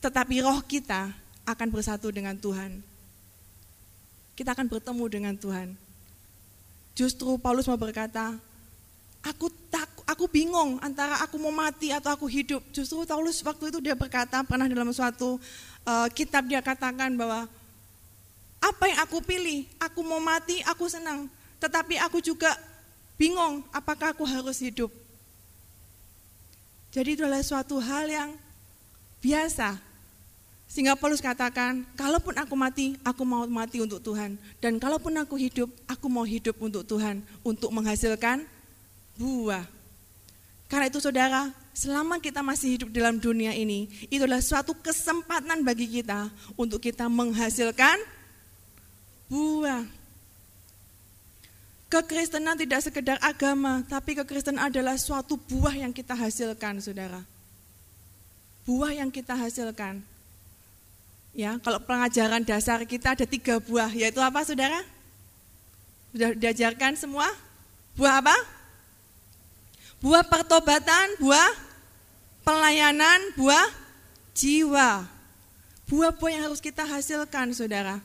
[0.02, 1.14] Tetapi roh kita
[1.46, 2.82] akan bersatu dengan Tuhan.
[4.34, 5.78] Kita akan bertemu dengan Tuhan.
[6.98, 8.34] Justru Paulus mau berkata,
[9.22, 12.60] aku tak aku bingung antara aku mau mati atau aku hidup.
[12.70, 15.40] Justru Paulus waktu itu dia berkata pernah dalam suatu
[15.84, 17.48] uh, kitab dia katakan bahwa
[18.64, 21.28] apa yang aku pilih, aku mau mati, aku senang.
[21.60, 22.48] Tetapi aku juga
[23.20, 24.88] bingung apakah aku harus hidup.
[26.94, 28.30] Jadi itu adalah suatu hal yang
[29.20, 29.76] biasa.
[30.70, 34.40] Sehingga Paulus katakan, kalaupun aku mati, aku mau mati untuk Tuhan.
[34.58, 37.20] Dan kalaupun aku hidup, aku mau hidup untuk Tuhan.
[37.44, 38.46] Untuk menghasilkan
[39.18, 39.73] buah.
[40.68, 45.90] Karena itu saudara, selama kita masih hidup dalam dunia ini, itu adalah suatu kesempatan bagi
[45.90, 48.00] kita untuk kita menghasilkan
[49.28, 49.84] buah.
[51.92, 57.22] Kekristenan tidak sekedar agama, tapi kekristenan adalah suatu buah yang kita hasilkan, saudara.
[58.66, 60.02] Buah yang kita hasilkan.
[61.34, 64.82] Ya, kalau pengajaran dasar kita ada tiga buah, yaitu apa, saudara?
[66.10, 67.26] Sudah diajarkan semua?
[67.94, 68.34] Buah apa?
[70.04, 71.48] Buah pertobatan, buah
[72.44, 73.72] pelayanan, buah
[74.36, 75.08] jiwa.
[75.88, 78.04] Buah-buah yang harus kita hasilkan, saudara.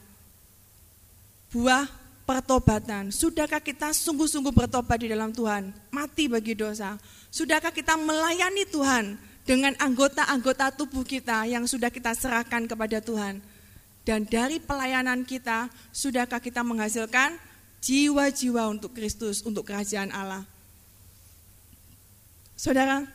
[1.52, 1.92] Buah
[2.24, 3.12] pertobatan.
[3.12, 5.76] Sudahkah kita sungguh-sungguh bertobat di dalam Tuhan?
[5.92, 6.96] Mati bagi dosa.
[7.36, 13.44] Sudahkah kita melayani Tuhan dengan anggota-anggota tubuh kita yang sudah kita serahkan kepada Tuhan?
[14.08, 17.36] Dan dari pelayanan kita, sudahkah kita menghasilkan
[17.84, 20.48] jiwa-jiwa untuk Kristus, untuk kerajaan Allah?
[22.60, 23.08] Saudara,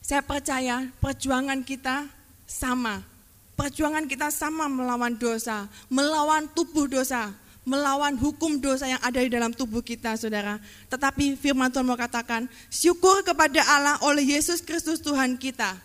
[0.00, 2.08] saya percaya perjuangan kita
[2.48, 3.04] sama.
[3.52, 7.36] Perjuangan kita sama melawan dosa, melawan tubuh dosa,
[7.68, 10.56] melawan hukum dosa yang ada di dalam tubuh kita, saudara.
[10.88, 15.76] Tetapi firman Tuhan mau katakan, syukur kepada Allah oleh Yesus Kristus Tuhan kita.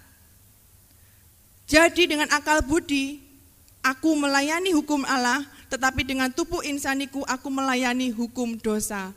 [1.68, 3.20] Jadi dengan akal budi,
[3.84, 9.12] aku melayani hukum Allah, tetapi dengan tubuh insaniku aku melayani hukum dosa.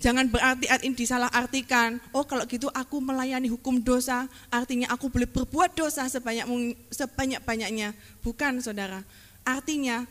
[0.00, 5.28] Jangan berarti ini disalah artikan, oh kalau gitu aku melayani hukum dosa, artinya aku boleh
[5.28, 6.48] berbuat dosa sebanyak
[6.88, 7.92] sebanyak-banyaknya.
[8.24, 9.04] Bukan saudara,
[9.44, 10.08] artinya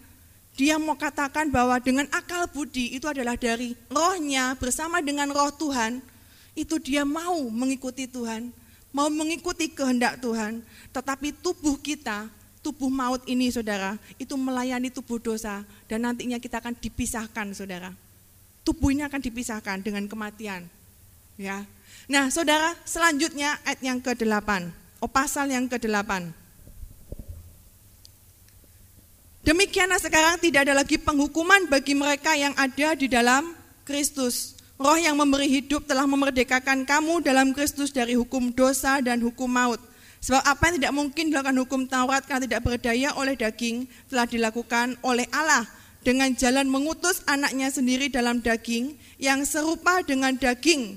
[0.54, 6.06] dia mau katakan bahwa dengan akal budi itu adalah dari rohnya bersama dengan roh Tuhan,
[6.54, 8.54] itu dia mau mengikuti Tuhan,
[8.94, 10.62] mau mengikuti kehendak Tuhan.
[10.94, 12.30] Tetapi tubuh kita,
[12.62, 17.90] tubuh maut ini saudara, itu melayani tubuh dosa dan nantinya kita akan dipisahkan saudara.
[18.70, 20.62] Tubuh ini akan dipisahkan dengan kematian.
[21.42, 21.66] Ya.
[22.06, 24.70] Nah saudara, selanjutnya ayat yang ke-8,
[25.02, 26.30] oh pasal yang ke-8.
[29.42, 33.58] Demikianlah sekarang tidak ada lagi penghukuman bagi mereka yang ada di dalam
[33.90, 34.54] Kristus.
[34.78, 39.82] Roh yang memberi hidup telah memerdekakan kamu dalam Kristus dari hukum dosa dan hukum maut.
[40.22, 44.94] Sebab apa yang tidak mungkin dilakukan hukum Taurat karena tidak berdaya oleh daging telah dilakukan
[45.02, 50.96] oleh Allah dengan jalan mengutus anaknya sendiri dalam daging yang serupa dengan daging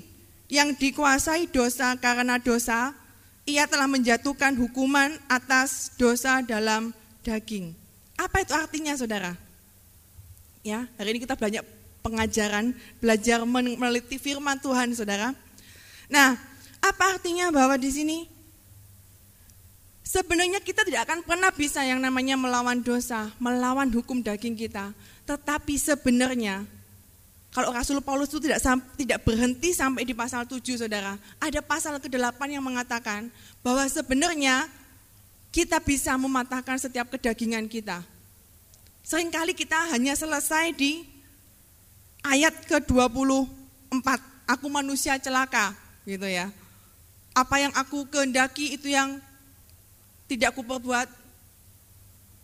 [0.53, 2.93] yang dikuasai dosa karena dosa,
[3.43, 6.93] ia telah menjatuhkan hukuman atas dosa dalam
[7.25, 7.73] daging.
[8.15, 9.33] Apa itu artinya saudara?
[10.61, 11.65] Ya, hari ini kita banyak
[12.05, 15.35] pengajaran, belajar meneliti firman Tuhan saudara.
[16.07, 16.37] Nah,
[16.79, 18.17] apa artinya bahwa di sini
[20.03, 24.91] Sebenarnya kita tidak akan pernah bisa yang namanya melawan dosa, melawan hukum daging kita.
[25.23, 26.67] Tetapi sebenarnya
[27.53, 28.59] kalau Rasul Paulus itu tidak
[28.99, 31.15] tidak berhenti sampai di pasal 7 Saudara.
[31.39, 33.31] Ada pasal ke-8 yang mengatakan
[33.63, 34.67] bahwa sebenarnya
[35.53, 38.01] kita bisa mematahkan setiap kedagingan kita.
[39.05, 41.05] Seringkali kita hanya selesai di
[42.25, 44.07] ayat ke-24,
[44.49, 45.77] aku manusia celaka,
[46.09, 46.49] gitu ya.
[47.37, 49.21] Apa yang aku kehendaki itu yang
[50.29, 51.07] tidak aku perbuat,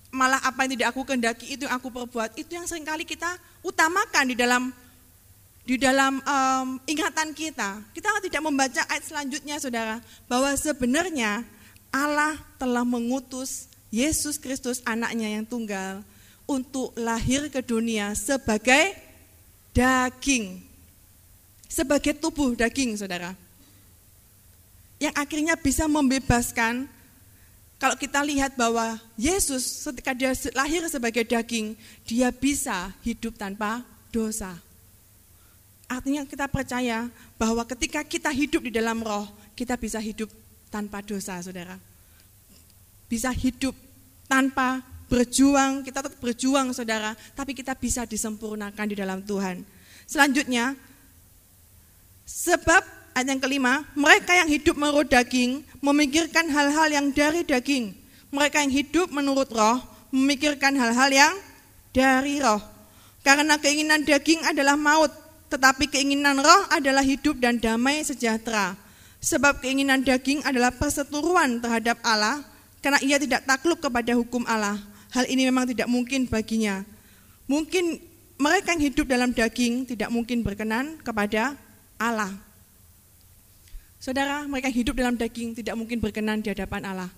[0.09, 3.38] malah apa yang tidak aku kehendaki itu yang aku perbuat, itu yang sering kali kita
[3.61, 4.73] utamakan di dalam
[5.69, 7.77] di dalam um, ingatan kita.
[7.93, 11.45] Kita tidak membaca ayat selanjutnya, saudara, bahwa sebenarnya
[11.93, 16.01] Allah telah mengutus Yesus Kristus anaknya yang tunggal
[16.49, 18.97] untuk lahir ke dunia sebagai
[19.77, 20.57] daging.
[21.69, 23.38] Sebagai tubuh daging, saudara.
[24.97, 26.89] Yang akhirnya bisa membebaskan,
[27.80, 34.51] kalau kita lihat bahwa Yesus ketika dia lahir sebagai daging, dia bisa hidup tanpa dosa.
[35.88, 37.07] Artinya kita percaya
[37.39, 39.25] bahwa ketika kita hidup di dalam roh,
[39.55, 40.27] kita bisa hidup
[40.67, 41.80] tanpa dosa, saudara.
[43.07, 43.73] Bisa hidup
[44.27, 49.63] tanpa berjuang, kita tetap berjuang saudara, tapi kita bisa disempurnakan di dalam Tuhan.
[50.03, 50.75] Selanjutnya,
[52.27, 57.95] sebab ayat yang kelima, mereka yang hidup menurut daging memikirkan hal-hal yang dari daging.
[58.30, 59.82] Mereka yang hidup menurut roh
[60.14, 61.34] memikirkan hal-hal yang
[61.93, 62.62] dari roh.
[63.26, 65.12] Karena keinginan daging adalah maut,
[65.49, 68.78] tetapi keinginan roh adalah hidup dan damai sejahtera.
[69.20, 72.39] Sebab keinginan daging adalah perseteruan terhadap Allah
[72.80, 74.80] karena ia tidak takluk kepada hukum Allah.
[75.12, 76.86] Hal ini memang tidak mungkin baginya.
[77.49, 77.99] Mungkin
[78.39, 81.60] mereka yang hidup dalam daging tidak mungkin berkenan kepada
[81.99, 82.32] Allah.
[84.00, 87.12] Saudara, mereka hidup dalam daging tidak mungkin berkenan di hadapan Allah.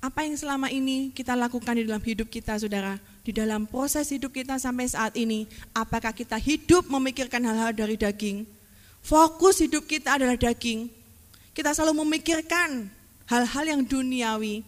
[0.00, 2.96] Apa yang selama ini kita lakukan di dalam hidup kita, saudara?
[3.20, 5.44] Di dalam proses hidup kita sampai saat ini,
[5.76, 8.48] apakah kita hidup memikirkan hal-hal dari daging?
[9.04, 10.88] Fokus hidup kita adalah daging,
[11.52, 12.88] kita selalu memikirkan
[13.28, 14.64] hal-hal yang duniawi,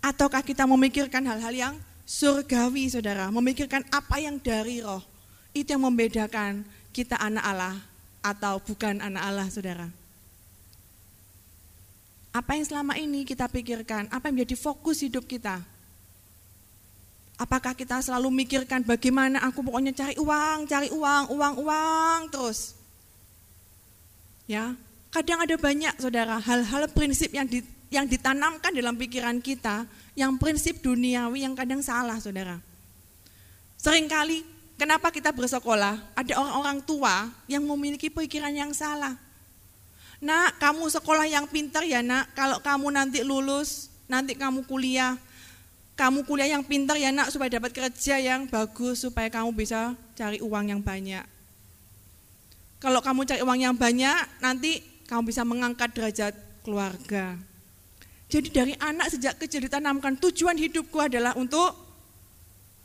[0.00, 1.74] ataukah kita memikirkan hal-hal yang
[2.08, 3.28] surgawi, saudara?
[3.28, 5.04] Memikirkan apa yang dari roh.
[5.52, 6.64] Itu yang membedakan
[6.96, 7.76] kita anak Allah
[8.24, 10.03] atau bukan anak Allah, saudara.
[12.34, 15.62] Apa yang selama ini kita pikirkan, apa yang menjadi fokus hidup kita?
[17.38, 22.74] Apakah kita selalu mikirkan bagaimana aku pokoknya cari uang, cari uang, uang, uang terus?
[24.50, 24.74] Ya,
[25.14, 29.86] Kadang ada banyak saudara hal-hal prinsip yang di, yang ditanamkan dalam pikiran kita
[30.18, 32.58] yang prinsip duniawi yang kadang salah saudara.
[33.78, 34.42] Seringkali
[34.74, 39.14] kenapa kita bersekolah ada orang-orang tua yang memiliki pikiran yang salah.
[40.24, 45.20] Nak, kamu sekolah yang pintar ya nak, kalau kamu nanti lulus, nanti kamu kuliah,
[46.00, 50.40] kamu kuliah yang pintar ya nak supaya dapat kerja yang bagus, supaya kamu bisa cari
[50.40, 51.28] uang yang banyak.
[52.80, 56.32] Kalau kamu cari uang yang banyak, nanti kamu bisa mengangkat derajat
[56.64, 57.36] keluarga.
[58.32, 61.76] Jadi dari anak sejak kecil ditanamkan tujuan hidupku adalah untuk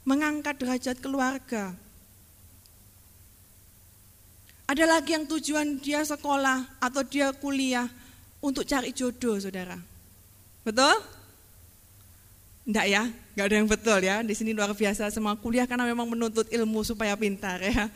[0.03, 1.71] mengangkat derajat keluarga.
[4.69, 7.89] Ada lagi yang tujuan dia sekolah atau dia kuliah
[8.37, 9.81] untuk cari jodoh, saudara.
[10.61, 10.93] Betul?
[12.69, 14.21] Enggak ya, enggak ada yang betul ya.
[14.21, 17.89] Di sini luar biasa semua kuliah karena memang menuntut ilmu supaya pintar ya.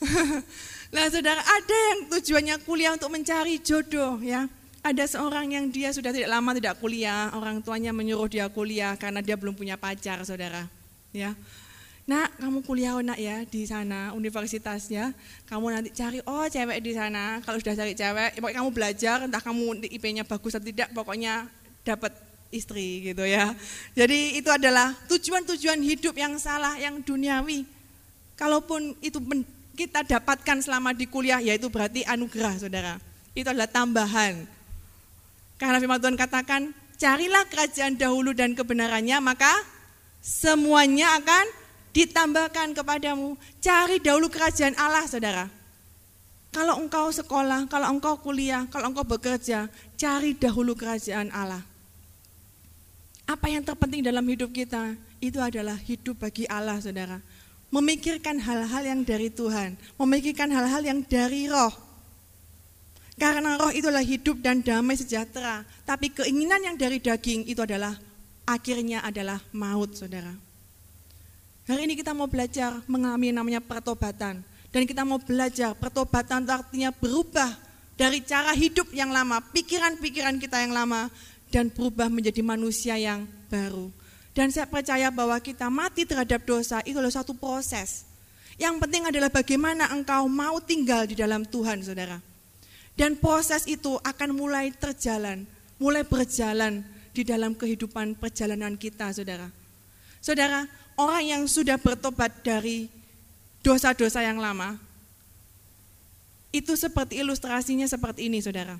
[0.94, 4.46] Nah saudara ada yang tujuannya kuliah untuk mencari jodoh ya.
[4.80, 9.18] Ada seorang yang dia sudah tidak lama tidak kuliah, orang tuanya menyuruh dia kuliah karena
[9.18, 10.70] dia belum punya pacar saudara.
[11.10, 11.34] Ya,
[12.04, 15.16] Nak, kamu kuliah nak ya di sana universitasnya.
[15.48, 17.40] Kamu nanti cari oh cewek di sana.
[17.40, 21.48] Kalau sudah cari cewek, ya, pokoknya kamu belajar entah kamu IP-nya bagus atau tidak, pokoknya
[21.80, 22.12] dapat
[22.52, 23.56] istri gitu ya.
[23.96, 27.64] Jadi itu adalah tujuan-tujuan hidup yang salah, yang duniawi.
[28.36, 29.16] Kalaupun itu
[29.72, 32.94] kita dapatkan selama di kuliah yaitu berarti anugerah saudara.
[33.32, 34.44] Itu adalah tambahan.
[35.56, 36.68] Karena firman Tuhan katakan,
[37.00, 39.50] carilah kerajaan dahulu dan kebenarannya maka
[40.20, 41.63] semuanya akan
[41.94, 43.38] ditambahkan kepadamu.
[43.62, 45.46] Cari dahulu kerajaan Allah saudara.
[46.50, 49.66] Kalau engkau sekolah, kalau engkau kuliah, kalau engkau bekerja,
[49.96, 51.62] cari dahulu kerajaan Allah.
[53.24, 54.94] Apa yang terpenting dalam hidup kita?
[55.18, 57.18] Itu adalah hidup bagi Allah, saudara
[57.74, 61.74] memikirkan hal-hal yang dari Tuhan, memikirkan hal-hal yang dari roh.
[63.18, 67.98] Karena roh itulah hidup dan damai sejahtera, tapi keinginan yang dari daging itu adalah
[68.46, 70.30] akhirnya adalah maut, saudara.
[71.64, 74.44] Hari ini kita mau belajar mengalami namanya pertobatan.
[74.68, 77.48] Dan kita mau belajar pertobatan artinya berubah
[77.94, 81.08] dari cara hidup yang lama, pikiran-pikiran kita yang lama,
[81.48, 83.88] dan berubah menjadi manusia yang baru.
[84.34, 88.02] Dan saya percaya bahwa kita mati terhadap dosa itu adalah satu proses.
[88.58, 92.18] Yang penting adalah bagaimana engkau mau tinggal di dalam Tuhan, saudara.
[92.98, 95.46] Dan proses itu akan mulai terjalan,
[95.78, 96.82] mulai berjalan
[97.14, 99.46] di dalam kehidupan perjalanan kita, saudara.
[100.18, 102.90] Saudara, orang yang sudah bertobat dari
[103.64, 104.76] dosa-dosa yang lama,
[106.54, 108.78] itu seperti ilustrasinya seperti ini, saudara.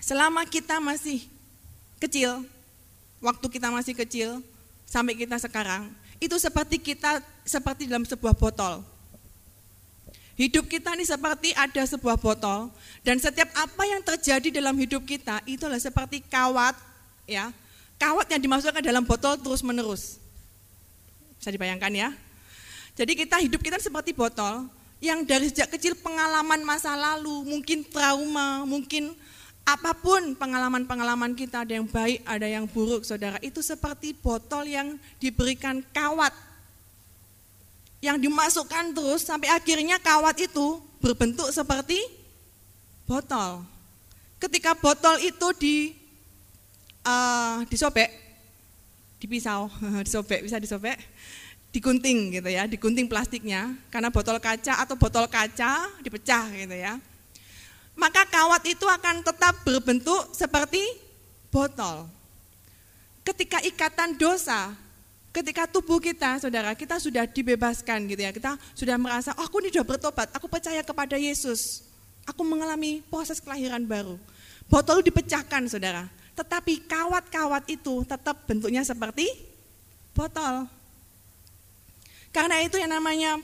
[0.00, 1.26] Selama kita masih
[2.00, 2.46] kecil,
[3.20, 4.40] waktu kita masih kecil,
[4.88, 8.82] sampai kita sekarang itu seperti kita seperti dalam sebuah botol.
[10.38, 12.70] Hidup kita ini seperti ada sebuah botol
[13.02, 16.78] dan setiap apa yang terjadi dalam hidup kita itu adalah seperti kawat
[17.26, 17.50] ya.
[17.98, 20.22] Kawat yang dimasukkan dalam botol terus-menerus.
[21.48, 22.12] Bisa dibayangkan ya?
[22.92, 24.68] Jadi kita hidup kita seperti botol
[25.00, 29.16] yang dari sejak kecil pengalaman masa lalu, mungkin trauma, mungkin
[29.64, 35.00] apa pun pengalaman-pengalaman kita, ada yang baik, ada yang buruk, saudara, itu seperti botol yang
[35.16, 36.36] diberikan kawat,
[38.04, 41.96] yang dimasukkan terus sampai akhirnya kawat itu berbentuk seperti
[43.08, 43.64] botol.
[44.36, 45.96] Ketika botol itu di
[47.08, 48.12] uh, disobek,
[49.16, 49.72] dipisau,
[50.06, 50.96] disobek, bisa disobek,
[51.78, 56.98] digunting gitu ya, digunting plastiknya, karena botol kaca atau botol kaca dipecah gitu ya
[57.98, 60.80] maka kawat itu akan tetap berbentuk seperti
[61.50, 62.06] botol.
[63.26, 64.72] Ketika ikatan dosa,
[65.34, 69.74] ketika tubuh kita, saudara, kita sudah dibebaskan gitu ya, kita sudah merasa, oh aku ini
[69.74, 71.84] sudah bertobat, aku percaya kepada Yesus,
[72.24, 74.16] aku mengalami proses kelahiran baru.
[74.70, 76.04] botol dipecahkan saudara.
[76.38, 79.26] Tetapi kawat-kawat itu tetap bentuknya seperti
[80.12, 80.70] botol.
[82.32, 83.40] Karena itu yang namanya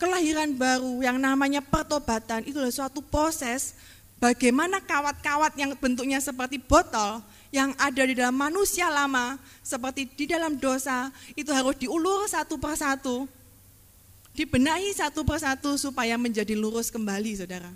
[0.00, 3.76] kelahiran baru, yang namanya pertobatan, itu adalah suatu proses
[4.18, 7.20] bagaimana kawat-kawat yang bentuknya seperti botol
[7.54, 13.30] yang ada di dalam manusia lama, seperti di dalam dosa, itu harus diulur satu persatu,
[14.34, 17.70] dibenahi satu persatu supaya menjadi lurus kembali, saudara.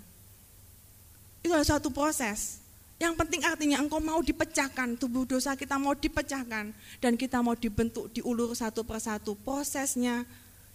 [1.39, 2.59] Itu adalah suatu proses.
[2.99, 8.11] Yang penting artinya engkau mau dipecahkan, tubuh dosa kita mau dipecahkan, dan kita mau dibentuk,
[8.11, 9.39] diulur satu persatu.
[9.39, 10.27] Prosesnya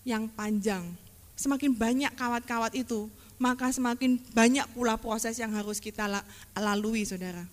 [0.08, 0.88] yang panjang.
[1.36, 6.08] Semakin banyak kawat-kawat itu, maka semakin banyak pula proses yang harus kita
[6.56, 7.44] lalui, saudara.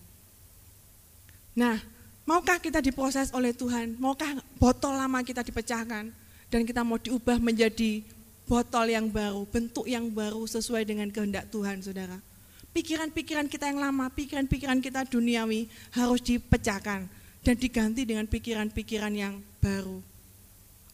[1.51, 1.75] Nah,
[2.23, 3.99] maukah kita diproses oleh Tuhan?
[3.99, 6.15] Maukah botol lama kita dipecahkan?
[6.47, 8.07] Dan kita mau diubah menjadi
[8.47, 12.30] botol yang baru, bentuk yang baru sesuai dengan kehendak Tuhan, saudara
[12.71, 17.07] pikiran-pikiran kita yang lama, pikiran-pikiran kita duniawi harus dipecahkan
[17.41, 19.99] dan diganti dengan pikiran-pikiran yang baru.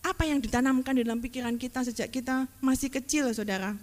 [0.06, 3.76] Apa yang ditanamkan di dalam pikiran kita sejak kita masih kecil, saudara?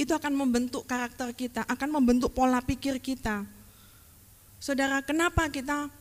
[0.00, 3.44] Itu akan membentuk karakter kita, akan membentuk pola pikir kita.
[4.56, 5.92] Saudara, kenapa kita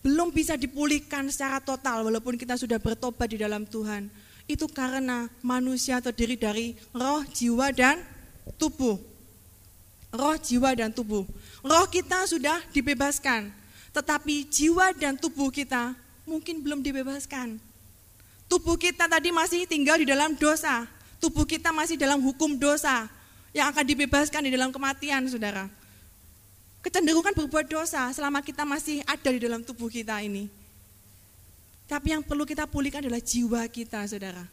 [0.00, 4.08] belum bisa dipulihkan secara total walaupun kita sudah bertobat di dalam Tuhan?
[4.48, 8.00] Itu karena manusia terdiri dari roh, jiwa, dan
[8.56, 9.11] tubuh
[10.12, 11.24] roh, jiwa, dan tubuh.
[11.64, 13.48] Roh kita sudah dibebaskan,
[13.96, 15.96] tetapi jiwa dan tubuh kita
[16.28, 17.56] mungkin belum dibebaskan.
[18.46, 20.84] Tubuh kita tadi masih tinggal di dalam dosa,
[21.16, 23.08] tubuh kita masih dalam hukum dosa
[23.56, 25.66] yang akan dibebaskan di dalam kematian, saudara.
[26.84, 30.50] Kecenderungan berbuat dosa selama kita masih ada di dalam tubuh kita ini.
[31.86, 34.44] Tapi yang perlu kita pulihkan adalah jiwa kita, saudara.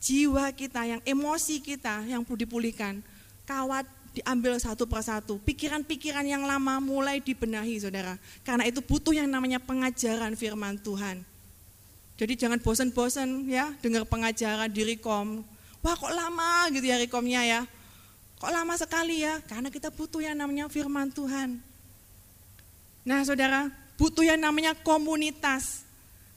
[0.00, 3.04] Jiwa kita, yang emosi kita yang perlu dipulihkan.
[3.44, 3.84] Kawat
[4.14, 5.38] diambil satu persatu.
[5.42, 8.18] Pikiran-pikiran yang lama mulai dibenahi, saudara.
[8.42, 11.22] Karena itu butuh yang namanya pengajaran firman Tuhan.
[12.20, 15.40] Jadi jangan bosan-bosan ya dengar pengajaran di Rekom.
[15.80, 17.60] Wah kok lama gitu ya Rekomnya ya.
[18.36, 19.40] Kok lama sekali ya?
[19.48, 21.56] Karena kita butuh yang namanya firman Tuhan.
[23.08, 25.88] Nah saudara, butuh yang namanya komunitas.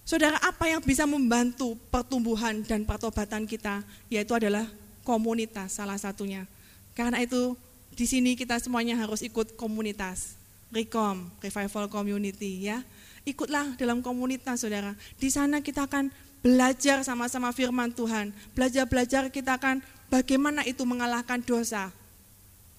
[0.03, 3.83] Saudara, apa yang bisa membantu pertumbuhan dan pertobatan kita?
[4.11, 4.67] Yaitu adalah
[5.03, 6.47] komunitas salah satunya.
[6.93, 7.57] Karena itu
[7.93, 10.37] di sini kita semuanya harus ikut komunitas,
[10.73, 12.81] Recom, Revival Community ya.
[13.23, 14.97] Ikutlah dalam komunitas saudara.
[15.17, 16.09] Di sana kita akan
[16.43, 18.35] belajar sama-sama firman Tuhan.
[18.51, 19.79] Belajar-belajar kita akan
[20.11, 21.93] bagaimana itu mengalahkan dosa.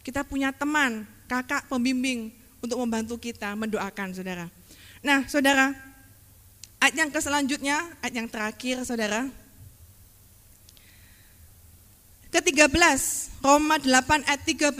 [0.05, 2.29] Kita punya teman, kakak pembimbing
[2.61, 4.47] untuk membantu kita mendoakan saudara.
[5.01, 5.73] Nah saudara,
[6.83, 9.33] ayat yang keselanjutnya, ayat yang terakhir saudara,
[12.35, 12.75] ke-13,
[13.47, 14.75] Roma 8 ayat 13.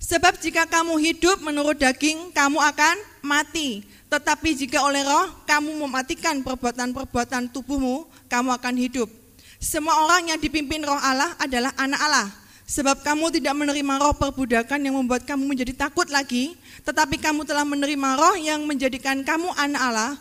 [0.00, 3.84] Sebab jika kamu hidup menurut daging, kamu akan mati.
[4.08, 9.12] Tetapi jika oleh roh kamu mematikan perbuatan-perbuatan tubuhmu, kamu akan hidup.
[9.60, 12.28] Semua orang yang dipimpin roh Allah adalah anak Allah.
[12.64, 16.56] Sebab kamu tidak menerima roh perbudakan yang membuat kamu menjadi takut lagi,
[16.88, 20.12] tetapi kamu telah menerima roh yang menjadikan kamu anak Allah.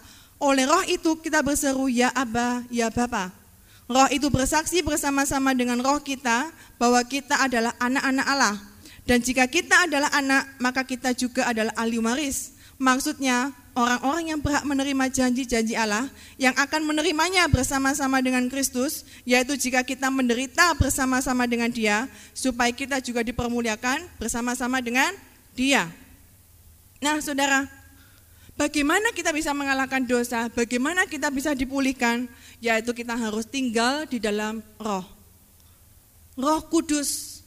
[0.43, 3.46] Oleh roh itu kita berseru, ya Aba, ya Bapa.
[3.87, 8.55] Roh itu bersaksi bersama-sama dengan roh kita bahwa kita adalah anak-anak Allah.
[9.07, 12.51] Dan jika kita adalah anak, maka kita juga adalah ahli waris.
[12.75, 19.87] Maksudnya, orang-orang yang berhak menerima janji-janji Allah yang akan menerimanya bersama-sama dengan Kristus, yaitu jika
[19.87, 25.15] kita menderita bersama-sama dengan Dia, supaya kita juga dipermuliakan bersama-sama dengan
[25.55, 25.87] Dia.
[26.99, 27.76] Nah, saudara,
[28.57, 30.49] bagaimana kita bisa mengalahkan dosa?
[30.51, 32.27] Bagaimana kita bisa dipulihkan?
[32.57, 35.05] yaitu kita harus tinggal di dalam roh.
[36.37, 37.41] Roh kudus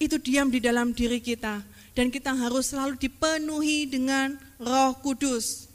[0.00, 1.64] itu diam di dalam diri kita
[1.96, 5.68] dan kita harus selalu dipenuhi dengan roh kudus.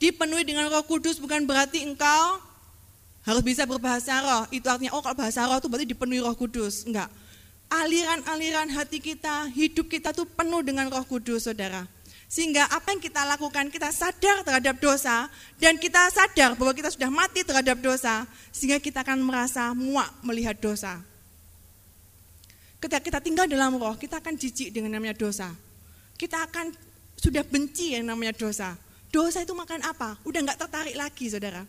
[0.00, 2.40] Dipenuhi dengan roh kudus bukan berarti engkau
[3.24, 4.44] harus bisa berbahasa roh.
[4.52, 6.88] Itu artinya, oh kalau bahasa roh itu berarti dipenuhi roh kudus.
[6.88, 7.08] Enggak.
[7.68, 11.84] Aliran-aliran hati kita, hidup kita tuh penuh dengan roh kudus, saudara.
[12.28, 17.08] Sehingga apa yang kita lakukan, kita sadar terhadap dosa dan kita sadar bahwa kita sudah
[17.08, 21.00] mati terhadap dosa, sehingga kita akan merasa muak melihat dosa.
[22.78, 25.50] Ketika kita tinggal dalam roh, kita akan jijik dengan namanya dosa.
[26.20, 26.70] Kita akan
[27.16, 28.76] sudah benci yang namanya dosa.
[29.08, 30.20] Dosa itu makan apa?
[30.28, 31.64] Udah nggak tertarik lagi, saudara.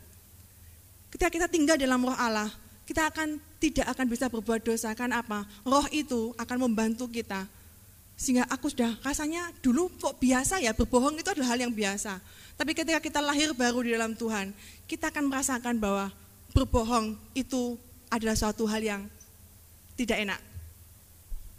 [1.10, 2.51] Ketika kita tinggal dalam roh Allah,
[2.84, 4.91] kita akan tidak akan bisa berbuat dosa.
[4.91, 5.47] Kan apa?
[5.64, 7.47] Roh itu akan membantu kita
[8.20, 12.20] sehingga aku sudah rasanya dulu kok biasa ya berbohong itu adalah hal yang biasa.
[12.59, 14.51] Tapi ketika kita lahir baru di dalam Tuhan,
[14.84, 16.11] kita akan merasakan bahwa
[16.51, 17.80] berbohong itu
[18.11, 19.01] adalah suatu hal yang
[19.95, 20.39] tidak enak.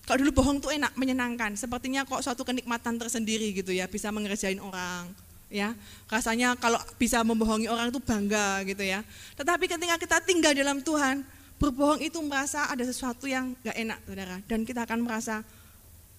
[0.05, 1.57] Kalau dulu bohong tuh enak, menyenangkan.
[1.57, 5.09] Sepertinya kok suatu kenikmatan tersendiri gitu ya, bisa mengerjain orang.
[5.51, 5.75] Ya,
[6.07, 9.01] rasanya kalau bisa membohongi orang itu bangga gitu ya.
[9.35, 11.25] Tetapi ketika kita tinggal dalam Tuhan,
[11.63, 14.37] berbohong itu merasa ada sesuatu yang gak enak, saudara.
[14.47, 15.47] Dan kita akan merasa,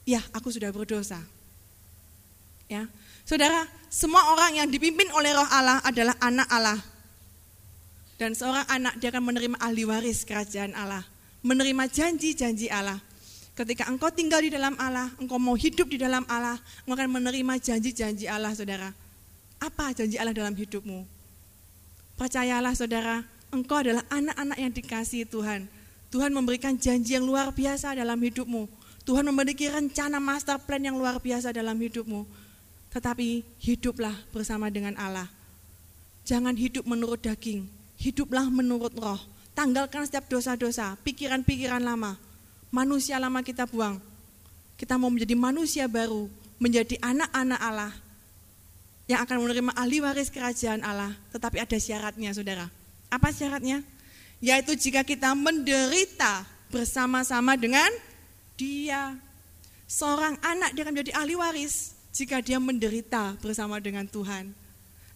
[0.05, 1.19] ya aku sudah berdosa.
[2.71, 2.87] Ya,
[3.27, 6.79] saudara, semua orang yang dipimpin oleh Roh Allah adalah anak Allah.
[8.15, 11.03] Dan seorang anak dia akan menerima ahli waris kerajaan Allah,
[11.43, 13.01] menerima janji-janji Allah.
[13.51, 17.53] Ketika engkau tinggal di dalam Allah, engkau mau hidup di dalam Allah, engkau akan menerima
[17.59, 18.95] janji-janji Allah, saudara.
[19.59, 21.03] Apa janji Allah dalam hidupmu?
[22.15, 25.67] Percayalah saudara, engkau adalah anak-anak yang dikasihi Tuhan.
[26.13, 28.69] Tuhan memberikan janji yang luar biasa dalam hidupmu.
[29.11, 32.23] Tuhan memiliki rencana master plan yang luar biasa dalam hidupmu.
[32.95, 35.27] Tetapi hiduplah bersama dengan Allah.
[36.23, 37.67] Jangan hidup menurut daging,
[37.99, 39.19] hiduplah menurut roh.
[39.51, 42.15] Tanggalkan setiap dosa-dosa, pikiran-pikiran lama.
[42.71, 43.99] Manusia lama kita buang.
[44.79, 47.91] Kita mau menjadi manusia baru, menjadi anak-anak Allah
[49.11, 52.71] yang akan menerima ahli waris kerajaan Allah, tetapi ada syaratnya saudara.
[53.11, 53.83] Apa syaratnya?
[54.39, 57.91] Yaitu jika kita menderita bersama-sama dengan
[58.61, 59.17] dia.
[59.89, 64.53] Seorang anak dia akan menjadi ahli waris jika dia menderita bersama dengan Tuhan.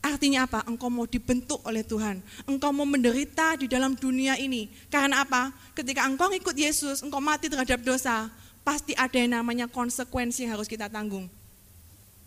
[0.05, 0.61] Artinya apa?
[0.69, 2.21] Engkau mau dibentuk oleh Tuhan.
[2.45, 4.69] Engkau mau menderita di dalam dunia ini.
[4.89, 5.49] Karena apa?
[5.73, 8.29] Ketika engkau ikut Yesus, engkau mati terhadap dosa,
[8.61, 11.25] pasti ada yang namanya konsekuensi yang harus kita tanggung.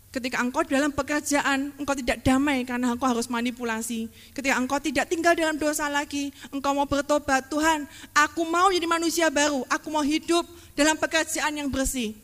[0.09, 4.09] Ketika engkau dalam pekerjaan, engkau tidak damai karena engkau harus manipulasi.
[4.33, 7.85] Ketika engkau tidak tinggal dalam dosa lagi, engkau mau bertobat, Tuhan,
[8.17, 12.17] aku mau jadi manusia baru, aku mau hidup dalam pekerjaan yang bersih.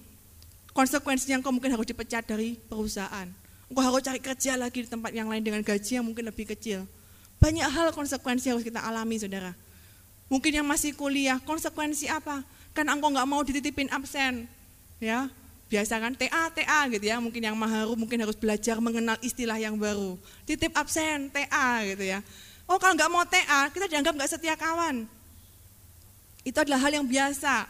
[0.73, 3.29] Konsekuensinya engkau mungkin harus dipecat dari perusahaan.
[3.69, 6.89] Engkau harus cari kerja lagi di tempat yang lain dengan gaji yang mungkin lebih kecil.
[7.38, 9.53] Banyak hal konsekuensi harus kita alami, saudara.
[10.25, 12.41] Mungkin yang masih kuliah, konsekuensi apa?
[12.73, 14.49] Kan engkau nggak mau dititipin absen,
[14.97, 15.29] ya
[15.66, 19.74] biasa kan TA TA gitu ya mungkin yang maharu mungkin harus belajar mengenal istilah yang
[19.76, 20.18] baru.
[20.45, 22.22] Titip absen TA gitu ya.
[22.70, 25.09] Oh kalau nggak mau TA kita dianggap nggak setia kawan.
[26.45, 27.66] Itu adalah hal yang biasa.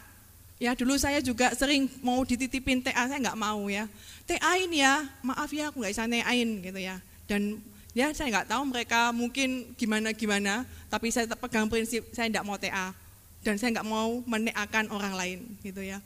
[0.56, 3.88] Ya dulu saya juga sering mau dititipin TA saya nggak mau ya.
[4.28, 7.00] TA ini ya maaf ya aku nggak bisa tain gitu ya.
[7.26, 7.64] Dan
[7.96, 12.44] ya saya nggak tahu mereka mungkin gimana gimana tapi saya tetap pegang prinsip saya nggak
[12.44, 12.92] mau TA
[13.40, 16.04] dan saya nggak mau meneakan orang lain gitu ya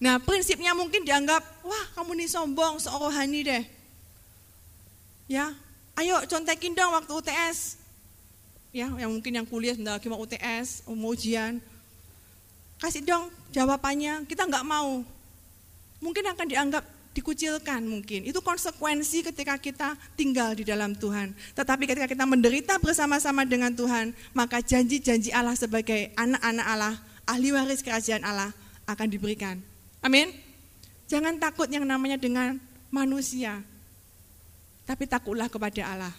[0.00, 3.64] Nah prinsipnya mungkin dianggap, wah kamu nih sombong, seorohani deh.
[5.28, 5.52] Ya,
[6.00, 7.76] ayo contekin dong waktu UTS.
[8.72, 11.60] Ya, yang mungkin yang kuliah sebentar lagi mau UTS, mau ujian.
[12.80, 15.04] Kasih dong jawabannya, kita nggak mau.
[16.00, 18.24] Mungkin akan dianggap dikucilkan mungkin.
[18.24, 21.36] Itu konsekuensi ketika kita tinggal di dalam Tuhan.
[21.52, 26.94] Tetapi ketika kita menderita bersama-sama dengan Tuhan, maka janji-janji Allah sebagai anak-anak Allah,
[27.28, 28.50] ahli waris kerajaan Allah
[28.88, 29.69] akan diberikan.
[30.00, 30.32] Amin.
[31.08, 32.56] Jangan takut yang namanya dengan
[32.88, 33.60] manusia.
[34.88, 36.14] Tapi takutlah kepada Allah.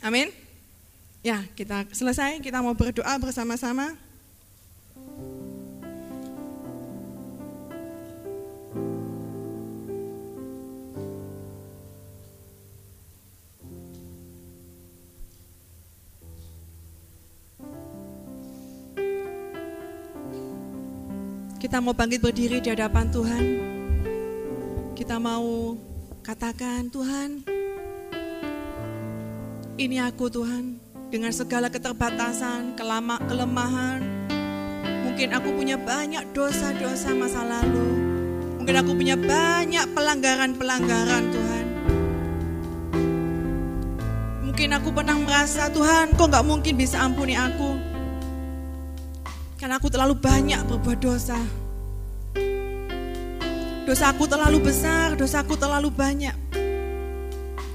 [0.00, 0.30] Amin.
[1.20, 3.98] Ya, kita selesai, kita mau berdoa bersama-sama.
[21.68, 23.44] Kita mau bangkit berdiri di hadapan Tuhan.
[24.96, 25.76] Kita mau
[26.24, 27.44] katakan, Tuhan,
[29.76, 30.80] ini aku Tuhan,
[31.12, 34.00] dengan segala keterbatasan, kelama, kelemahan.
[35.12, 37.88] Mungkin aku punya banyak dosa-dosa masa lalu.
[38.64, 41.66] Mungkin aku punya banyak pelanggaran-pelanggaran Tuhan.
[44.40, 47.87] Mungkin aku pernah merasa, Tuhan kok gak mungkin bisa ampuni aku.
[49.58, 51.34] Karena aku terlalu banyak berbuat dosa.
[53.82, 56.36] Dosaku terlalu besar, dosaku terlalu banyak.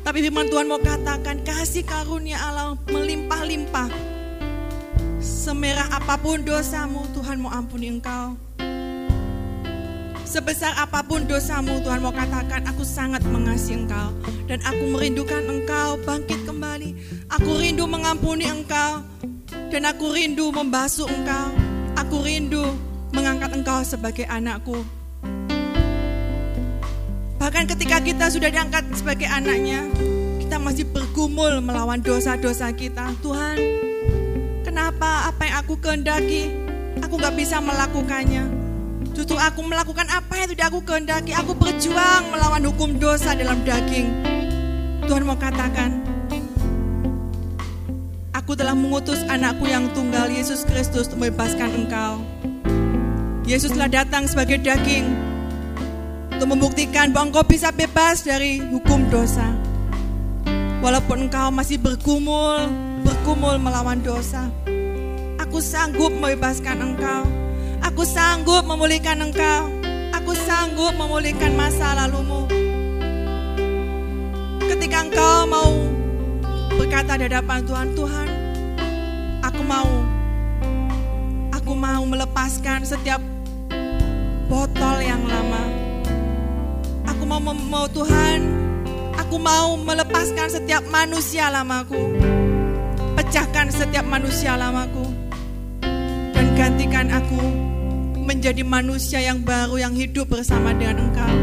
[0.04, 3.92] Tapi firman Tuhan mau katakan, kasih karunia Allah melimpah-limpah.
[5.20, 8.40] Semerah apa pun dosamu, Tuhan mau ampuni engkau.
[10.24, 14.12] Sebesar apa pun dosamu, Tuhan mau katakan, aku sangat mengasihi engkau.
[14.48, 16.96] Dan aku merindukan engkau bangkit kembali.
[17.28, 19.04] Aku rindu mengampuni engkau.
[19.68, 21.62] Dan aku rindu membasuh engkau.
[22.04, 22.76] Aku rindu
[23.16, 24.84] mengangkat engkau sebagai anakku.
[27.39, 29.88] Bahkan ketika kita sudah diangkat sebagai anaknya,
[30.36, 33.08] kita masih bergumul melawan dosa-dosa kita.
[33.24, 33.56] Tuhan,
[34.68, 36.51] kenapa apa yang aku kehendaki,
[36.99, 38.51] aku gak bisa melakukannya.
[39.16, 41.32] Justru aku melakukan apa yang tidak aku kehendaki.
[41.39, 44.12] Aku berjuang melawan hukum dosa dalam daging.
[45.08, 46.04] Tuhan mau katakan,
[48.44, 52.20] Aku telah mengutus anakku yang tunggal Yesus Kristus untuk membebaskan engkau.
[53.48, 55.08] Yesus telah datang sebagai daging
[56.28, 59.48] untuk membuktikan bahwa engkau bisa bebas dari hukum dosa.
[60.84, 62.68] Walaupun engkau masih bergumul,
[63.08, 64.52] bergumul melawan dosa.
[65.39, 67.24] Aku sanggup membebaskan engkau.
[67.80, 69.72] Aku sanggup memulihkan engkau.
[70.20, 72.44] Aku sanggup memulihkan masa lalumu.
[74.68, 76.03] Ketika engkau mau
[76.84, 78.30] berkata di hadapan Tuhan, Tuhan,
[79.40, 79.88] aku mau,
[81.56, 83.24] aku mau melepaskan setiap
[84.52, 85.64] botol yang lama.
[87.08, 88.44] Aku mau, mau Tuhan,
[89.16, 92.20] aku mau melepaskan setiap manusia lamaku.
[93.16, 95.08] Pecahkan setiap manusia lamaku.
[96.36, 97.40] Dan gantikan aku
[98.28, 101.36] menjadi manusia yang baru yang hidup bersama dengan Engkau.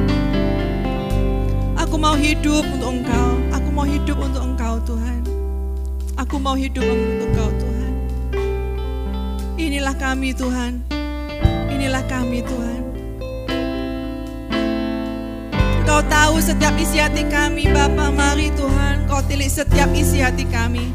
[1.80, 3.40] Aku mau hidup untuk Engkau.
[3.56, 5.29] Aku mau hidup untuk Engkau Tuhan.
[6.20, 7.92] Aku mau hidup untuk Engkau Tuhan.
[9.56, 10.84] Inilah kami Tuhan.
[11.72, 12.80] Inilah kami Tuhan.
[15.80, 19.08] Engkau tahu setiap isi hati kami Bapa mari Tuhan.
[19.08, 20.92] Kau tilik setiap isi hati kami.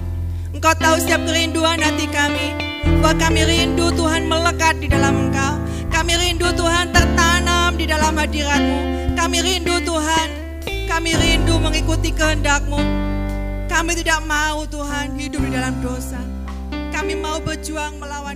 [0.54, 2.54] Engkau tahu setiap kerinduan hati kami.
[3.02, 5.58] Bahwa kami rindu Tuhan melekat di dalam Engkau.
[5.90, 9.18] Kami rindu Tuhan tertanam di dalam hadiratmu.
[9.18, 10.30] Kami rindu Tuhan.
[10.86, 13.15] Kami rindu mengikuti kehendakmu
[13.76, 16.24] Kami tidak mau Tuhan hidup di dalam dosa.
[16.96, 18.35] Kami mau berjuang melawan